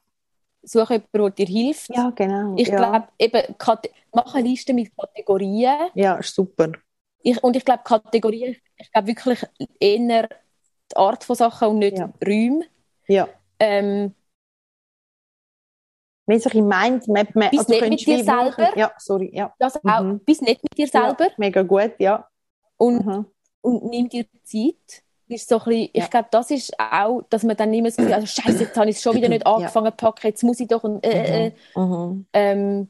[0.62, 1.90] Suche jemanden, der dir hilft.
[1.94, 2.54] Ja, genau.
[2.56, 3.54] Ich glaube, eben,
[4.12, 5.90] mach eine Liste mit Kategorien.
[5.94, 6.72] Ja, super.
[7.22, 9.42] Ich, und ich glaube, Kategorien, ich glaube wirklich
[9.78, 10.28] eher
[10.90, 12.12] die Art von Sachen und nicht ja.
[12.24, 12.64] Räume.
[13.08, 13.28] Ja.
[13.58, 14.14] Ähm,
[16.26, 18.76] wenn sich in meint, man, man, bist also nicht mit dir selber.
[18.76, 19.52] Ja, sorry, ja.
[19.58, 20.20] Das auch, mhm.
[20.20, 21.24] bist nicht mit dir selber.
[21.24, 22.26] Ja, mega gut, ja.
[22.76, 23.26] Und, mhm.
[23.60, 25.02] und nimm dir Zeit.
[25.30, 26.04] Ist so ein bisschen, ja.
[26.04, 28.96] Ich glaube, das ist auch, dass man dann mehr so also Scheiße, jetzt habe ich
[28.96, 31.82] es schon wieder nicht angefangen zu packen, jetzt muss ich doch und, äh, äh, mhm.
[31.82, 32.26] mhm.
[32.32, 32.88] ähm,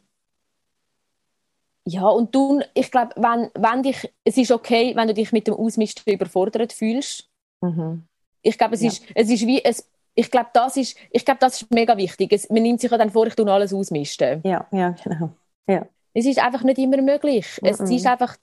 [1.86, 5.46] ja, und du, ich glaube, wenn, wenn dich, es ist okay, wenn du dich mit
[5.46, 8.04] dem Ausmisten überfordert fühlst, Mhm.
[8.42, 8.88] Ich glaube, es, ja.
[8.88, 12.32] ist, es ist wie, es, ich glaube, das ist, ich glaube, das ist mega wichtig.
[12.32, 14.40] Es, man nimmt sich ja dann vor, ich tue alles ausmisten.
[14.44, 15.30] Ja, ja, genau.
[15.66, 15.86] Ja.
[16.14, 17.46] Es ist einfach nicht immer möglich.
[17.60, 17.68] Mhm.
[17.68, 18.36] Es ist einfach,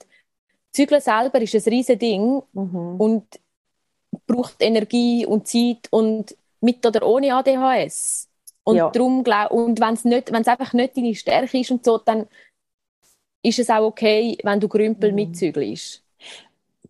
[0.72, 3.00] Zügeln selber ist ein riesen Ding mhm.
[3.00, 3.24] und
[4.28, 8.28] braucht Energie und Zeit und mit oder ohne ADHS.
[8.62, 8.90] Und ja.
[8.90, 11.98] darum glaub, und wenn es nicht, wenn es einfach nicht deine Stärke ist und so,
[11.98, 12.28] dann
[13.42, 15.16] ist es auch okay, wenn du Grümpel mhm.
[15.16, 16.04] mitzügelst.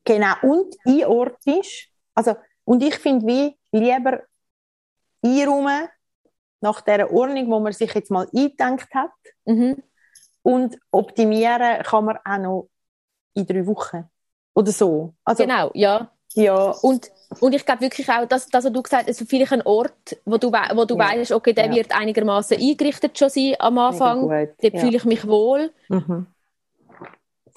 [0.05, 4.23] Genau, und einordnest, also, und ich finde, wie lieber
[5.23, 5.89] einräumen
[6.61, 9.13] nach der Ordnung, wo man sich jetzt mal eingedenkt hat.
[9.45, 9.83] Mhm.
[10.43, 12.69] Und optimieren kann man auch noch
[13.35, 14.09] in drei Wochen.
[14.55, 15.15] Oder so.
[15.25, 16.11] Also, genau, ja.
[16.35, 16.71] Ja.
[16.83, 17.11] Und,
[17.41, 20.53] und ich glaube wirklich auch, dass, dass du gesagt hast, vielleicht ein Ort, wo du,
[20.53, 21.09] wo du ja.
[21.09, 21.75] weißt, okay, der ja.
[21.75, 24.29] wird einigermaßen eingerichtet schon sein am Anfang.
[24.29, 24.81] Dort ja.
[24.81, 25.73] fühle ich mich wohl.
[25.89, 26.27] Mhm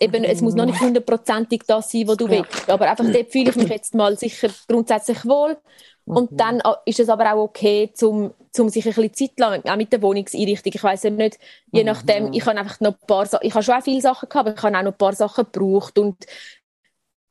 [0.02, 2.70] eben, es muss noch nicht hundertprozentig das sein, was du willst.
[2.70, 5.58] Aber einfach dort fühle ich mich jetzt mal sicher grundsätzlich wohl.
[6.06, 9.64] Und dann äh, ist es aber auch okay, zum, zum sich ein bisschen Zeit lang,
[9.66, 10.74] auch mit der Wohnungseinrichtung.
[10.74, 11.38] Ich weiß ja nicht,
[11.72, 12.34] je nachdem, Mhm.
[12.34, 14.58] ich habe einfach noch ein paar Sachen, ich habe schon auch viele Sachen gehabt, aber
[14.58, 16.26] ich habe auch noch ein paar Sachen gebraucht und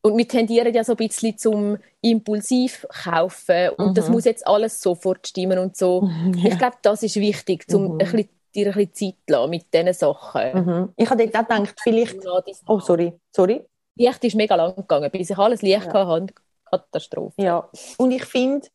[0.02, 4.12] und wir tendieren ja so ein bisschen zum impulsiv kaufen und das Mhm.
[4.14, 6.08] muss jetzt alles sofort stimmen und so.
[6.44, 7.90] Ich glaube, das ist wichtig, zum Mhm.
[7.92, 10.64] ein bisschen, dir ein bisschen Zeit zu lassen mit diesen Sachen.
[10.64, 10.92] Mhm.
[10.96, 12.18] Ich habe dort auch gedacht, vielleicht.
[12.66, 13.62] Oh, sorry, sorry.
[13.96, 15.94] Licht ist mega lang gegangen, bis ich alles Licht Ja.
[15.94, 16.06] ja.
[16.06, 16.34] hatte.
[16.64, 17.34] Katastrophe.
[17.42, 17.68] Ja.
[17.98, 18.66] Und ich finde,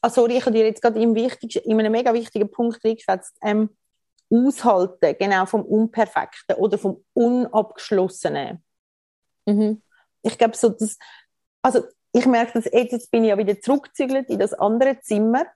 [0.00, 3.36] ah, sorry, ich habe dir jetzt gerade im wichtigsten, in einem mega wichtigen Punkt reingeschätzt,
[3.42, 3.70] ähm,
[4.32, 8.62] aushalten, genau vom Unperfekten oder vom Unabgeschlossenen.
[9.46, 9.82] Mhm.
[10.26, 10.98] Ich glaube, so das,
[11.62, 15.46] also ich merke das jetzt, jetzt bin ich ja wieder zurückgezügelt in das andere Zimmer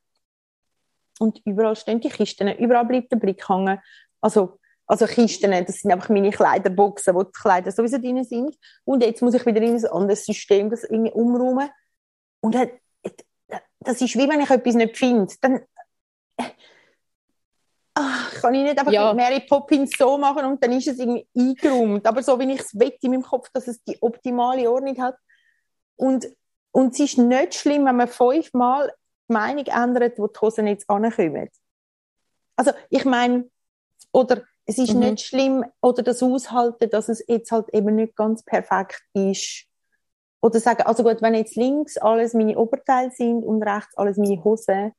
[1.19, 3.79] und überall stehen die Kisten, überall bleibt der Blick hängen.
[4.21, 8.57] Also, also Kisten, das sind einfach meine Kleiderboxen, wo die Kleider sowieso drin sind.
[8.85, 11.71] Und jetzt muss ich wieder in ein anderes System das irgendwie umräumen.
[12.41, 15.33] Und das ist wie wenn ich etwas nicht finde.
[15.41, 15.61] Dann
[17.95, 19.13] ach, kann ich nicht einfach Ja.
[19.15, 22.07] Mary Poppins so machen und dann ist es irgendwie eingeräumt.
[22.07, 25.17] Aber so, wie ich es will in meinem Kopf, dass es die optimale Ordnung hat.
[25.97, 26.29] Und,
[26.73, 28.93] und es ist nicht schlimm, wenn man fünfmal
[29.29, 31.49] die Meinung ändert, wo die Hosen jetzt ankommen.
[32.57, 33.49] Also, ich meine,
[34.13, 35.01] oder es ist Mhm.
[35.01, 39.65] nicht schlimm, oder das Aushalten, dass es jetzt halt eben nicht ganz perfekt ist.
[40.43, 44.43] Oder sagen, also gut, wenn jetzt links alles meine Oberteile sind und rechts alles meine
[44.43, 44.93] Hosen,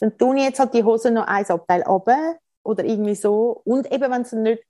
[0.00, 2.36] dann tue ich jetzt halt die Hosen noch ein Abteil runter
[2.66, 3.60] oder irgendwie so.
[3.64, 4.62] Und eben, wenn es nicht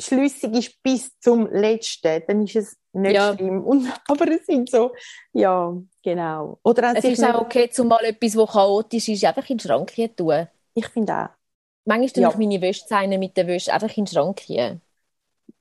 [0.00, 3.34] schlüssig ist bis zum letzten, dann ist es nicht Ja.
[3.34, 3.62] schlimm.
[3.64, 4.92] Und, aber es sind so,
[5.32, 5.72] ja,
[6.02, 6.58] genau.
[6.64, 10.14] Oder Es ist auch okay, zumal etwas, das chaotisch ist, einfach in den Schrank hier
[10.14, 10.46] tun.
[10.74, 11.28] ich finde auch.
[11.86, 12.28] Manchmal tue Ja.
[12.30, 14.80] ich meine Wäsche zeichnen mit der Wäsche einfach in den Schrank hier.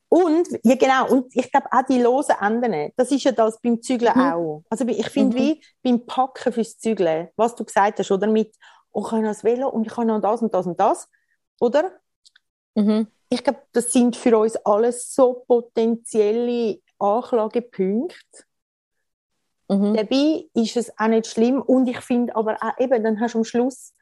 [0.10, 3.82] Und, ja genau, und ich glaube auch die losen Enden, das ist ja das beim
[3.82, 4.22] Zügeln Mhm.
[4.34, 4.64] auch.
[4.70, 5.42] Also ich finde Mhm.
[5.42, 8.56] wie beim Packen fürs Zügeln, was du gesagt hast, oder mit,
[8.96, 11.10] ich habe noch das Velo und ich habe noch das und das und das,
[11.60, 11.92] oder?
[12.76, 13.08] Mhm.
[13.30, 18.44] Ich glaube, das sind für uns alles so potenzielle Anklagepunkte.
[19.70, 19.96] Mhm.
[19.96, 23.40] Dabei ist es auch nicht schlimm und ich finde aber auch eben, dann hast du
[23.40, 23.94] am Schluss,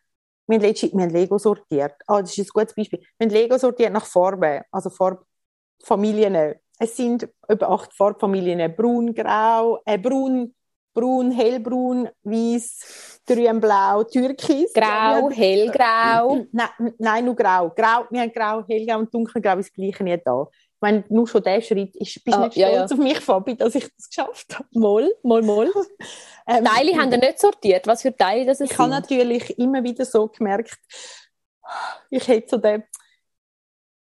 [0.47, 1.93] wir haben, letztens, wir haben Lego sortiert.
[2.07, 2.99] Ah, das ist ein gutes Beispiel.
[3.17, 6.55] Wir haben Lego sortiert nach Farben, also Farbfamilien.
[6.77, 8.75] Es sind über acht Farbfamilien.
[8.75, 10.53] Braun, grau, äh, braun,
[10.93, 14.71] braun, hellbraun, weiß, grün, blau, türkis.
[14.75, 16.45] Ja, Grau, wir hellgrau.
[16.51, 17.69] Nein, nein, nur grau.
[17.69, 18.05] grau.
[18.09, 20.47] Wir haben grau, hellgrau und dunkelgrau ist das gleiche nicht da.
[20.51, 22.97] Ich meine, nur schon der Schritt ist, bist du Ah, nicht ja, stolz ja.
[22.97, 24.67] auf mich, Fabi, dass ich das geschafft habe.
[24.73, 25.71] Moll, moll, moll.
[26.47, 27.85] Ähm, Teile haben ihr nicht sortiert.
[27.85, 28.79] Was für Teile das Ich sind?
[28.79, 30.75] habe natürlich immer wieder so gemerkt,
[32.09, 32.83] ich hätte so den,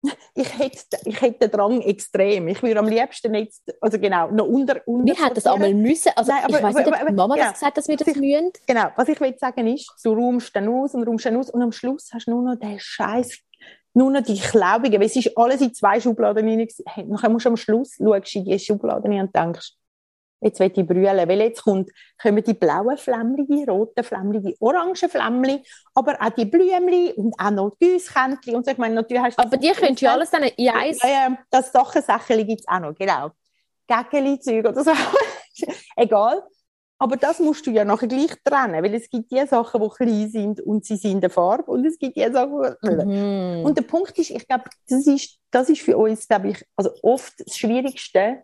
[0.36, 2.48] ich hätte, ich hätte den Drang extrem.
[2.48, 6.12] Ich würde am liebsten jetzt, also genau, noch unter, unter Wir hätten das einmal müssen.
[6.16, 7.44] Also Nein, aber- ich weiß nicht, ob aber- aber- Mama ja.
[7.46, 8.52] das gesagt hat, dass wir das Ich- müssen.
[8.68, 11.62] Genau, was ich will sagen ist, du räumst dann aus und räumst dann aus und
[11.62, 13.40] am Schluss hast du nur noch den Scheiß,
[13.94, 16.68] nur noch die Klaubigen, weil es ist alles in zwei Schubladen rein.
[17.08, 19.72] nachher musst du am Schluss schaust in die Schubladen rein und denkst,
[20.46, 21.90] jetzt will ich brüllen, weil jetzt kommt,
[22.22, 25.62] kommen die blauen Flämmchen, die roten Flämmchen, die orangen Flämmchen,
[25.94, 28.72] aber auch die Blümchen und auch noch die Güskännchen und so.
[28.72, 31.02] Ich meine, natürlich hast du Aber die könntest du ja alles dann in eins...
[31.02, 33.32] ja, ja, das Sachen, Sachen gibt es auch noch, genau.
[33.88, 34.92] Gägeli-Zeug oder so.
[35.96, 36.44] Egal.
[36.98, 40.30] Aber das musst du ja nachher gleich trennen, weil es gibt die Sachen, die klein
[40.30, 43.06] sind und sie sind in der Farbe und es gibt die Sachen, die...
[43.06, 43.66] Mhm.
[43.66, 46.92] Und der Punkt ist, ich glaube, das ist, das ist für uns, glaube ich, also
[47.02, 48.44] oft das Schwierigste,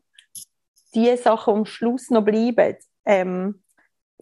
[0.94, 2.76] die Sachen, am Schluss noch bleiben.
[3.06, 3.64] Ähm,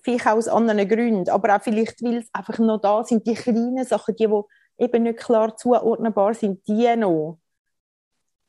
[0.02, 3.34] vielleicht auch aus anderen Gründen, aber auch vielleicht, weil es einfach noch da sind, die
[3.34, 7.40] kleinen Sachen, die, die eben nicht klar zuordnenbar sind, die noch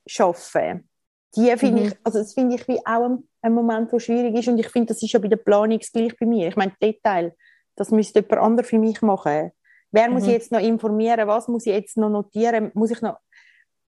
[0.07, 0.89] schaffen.
[1.37, 1.89] Die finde Mhm.
[1.89, 4.69] ich, also das finde ich wie auch ein, ein Moment, der schwierig ist und ich
[4.69, 6.49] finde, das ist ja bei der Planung gleich bei mir.
[6.49, 7.35] Ich meine, Detail,
[7.77, 9.51] das müsste jemand anderes für mich machen.
[9.93, 10.29] Wer muss Mhm.
[10.29, 11.27] ich jetzt noch informieren?
[11.29, 12.71] Was muss ich jetzt noch notieren?
[12.75, 13.17] Muss ich noch,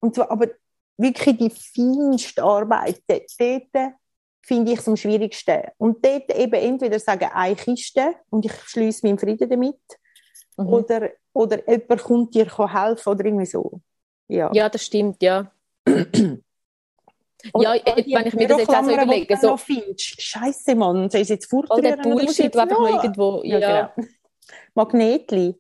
[0.01, 0.49] und zwar, aber
[0.97, 3.93] wirklich die feinste Arbeit, dort dort
[4.43, 5.63] finde ich es am schwierigsten.
[5.79, 9.77] Und dort eben entweder sagen, eine Kiste und ich schließe meinen Frieden damit,
[10.59, 10.67] Mhm.
[10.69, 13.81] oder, oder jemand kommt dir helfen oder irgendwie so.
[14.29, 14.51] Ja.
[14.53, 15.51] Ja, das stimmt, ja.
[15.87, 19.57] Und Ja, all wenn ich mir das jetzt auch so überlege, so-
[19.97, 22.01] Scheiße, Mann, ich es jetzt All der fortrühren?
[22.01, 23.41] oder muss ich Bullshit, der einfach irgendwo...
[23.45, 24.09] Ja, Ja, genau.
[24.75, 25.55] Magnetli.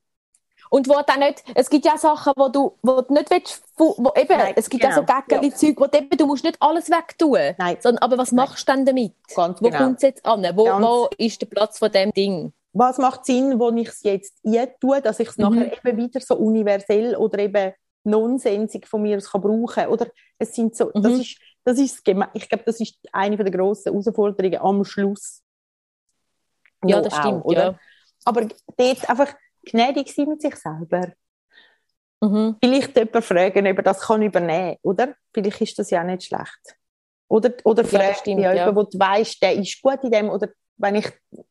[0.73, 3.95] Und wo dann nicht, es gibt ja Sachen, wo du, wo du nicht willst, wo,
[4.17, 6.89] eben, Nein, es gibt ja so genau, Gäckeli-Zeug, wo du eben, du musst nicht alles
[6.89, 7.55] wegtun.
[7.59, 7.77] Nein.
[7.79, 8.47] Sondern, aber was Nein.
[8.47, 9.13] machst du denn damit?
[9.37, 9.77] Ganz Wo genau.
[9.85, 10.43] kommt es jetzt an?
[10.57, 12.55] Wo, Ganz- wo ist der Platz von dem Ding?
[12.73, 14.41] Was macht Sinn, wo ich es jetzt
[14.81, 15.45] tue, dass ich es Mhm.
[15.45, 20.07] nachher eben wieder so universell oder eben nonsensig von mir aus kann brauchen Oder
[20.39, 21.21] es sind so, das Mhm.
[21.21, 21.99] ist, das ist,
[22.33, 25.43] ich glaube, das ist eine der grossen Herausforderungen am Schluss.
[26.83, 27.63] Ja, das auch, stimmt, oder?
[27.63, 27.79] ja.
[28.25, 28.47] Aber
[28.79, 29.35] dort einfach
[29.65, 31.13] gnädig sein mit sich selber.
[32.21, 32.57] Mhm.
[32.63, 35.15] Vielleicht jemanden fragen, ob er das kann übernehmen oder?
[35.35, 36.77] Vielleicht ist das ja nicht schlecht.
[37.29, 38.67] Oder, oder Ja, stimmt, ja, ja.
[38.67, 41.11] jemanden, wo du weißt, der ist gut in dem, oder wenn ich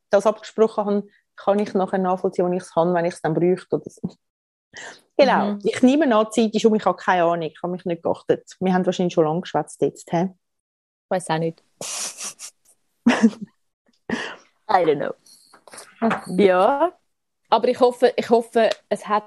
[0.10, 3.34] das abgesprochen habe, kann ich nachher nachvollziehen, wo ich es habe, wenn ich es dann
[3.34, 4.02] bräuchte oder so.
[5.18, 5.52] Genau.
[5.52, 5.60] Mhm.
[5.64, 8.02] Ich nehme an, die Zeit ist um, ich habe keine Ahnung, ich habe mich nicht
[8.02, 8.56] geachtet.
[8.60, 10.10] Wir haben wahrscheinlich schon lange geschwätzt jetzt.
[10.10, 10.30] He?
[11.10, 11.62] Weiß auch nicht.
[14.68, 15.14] I don't know.
[16.38, 16.94] Ja,
[17.52, 19.24] aber ich hoffe, ich hoffe, es hat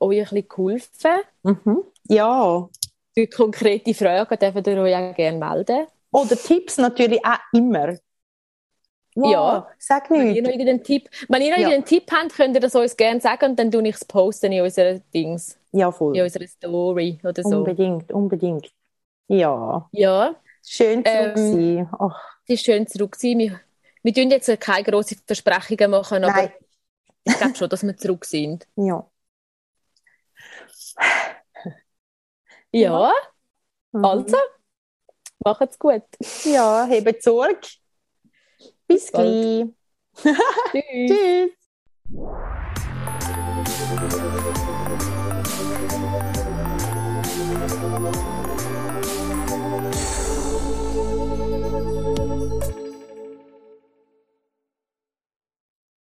[0.00, 1.20] euch ein bisschen geholfen.
[1.42, 1.82] Mhm.
[2.08, 2.68] Ja.
[3.14, 5.86] Für konkrete Fragen dürft ihr euch auch gerne melden.
[6.12, 7.96] Oder Tipps natürlich auch immer.
[9.14, 9.68] Wow, Ja.
[9.78, 10.42] Sag Wenn ihr nicht.
[10.44, 11.68] noch irgendeinen Tipp, wenn ihr noch Ja.
[11.70, 14.52] irgendeinen Tipp habt, könnt ihr das uns gerne sagen und dann tue ich es posten
[14.52, 16.16] in unserer Dings, Ja, voll.
[16.16, 17.58] in unserer Story oder so.
[17.58, 18.70] Unbedingt, unbedingt.
[19.28, 19.88] Ja.
[19.92, 20.34] Ja,
[20.66, 21.88] Schön zurück Ähm, sein.
[21.98, 23.38] Ach, es ist schön zurück zu sein.
[23.38, 23.60] Wir,
[24.02, 26.52] wir tun jetzt keine grossen Versprechungen machen, aber nein.
[27.24, 28.66] Ich glaube schon, dass wir zurück sind.
[28.76, 29.06] Ja.
[32.72, 33.12] Ja,
[33.92, 34.04] Mhm.
[34.04, 34.36] also,
[35.44, 36.04] macht's gut.
[36.44, 37.66] Ja, hebt Sorge.
[38.86, 39.66] Bis gleich.
[40.72, 41.10] Tschüss.
[41.10, 41.50] Tschüss.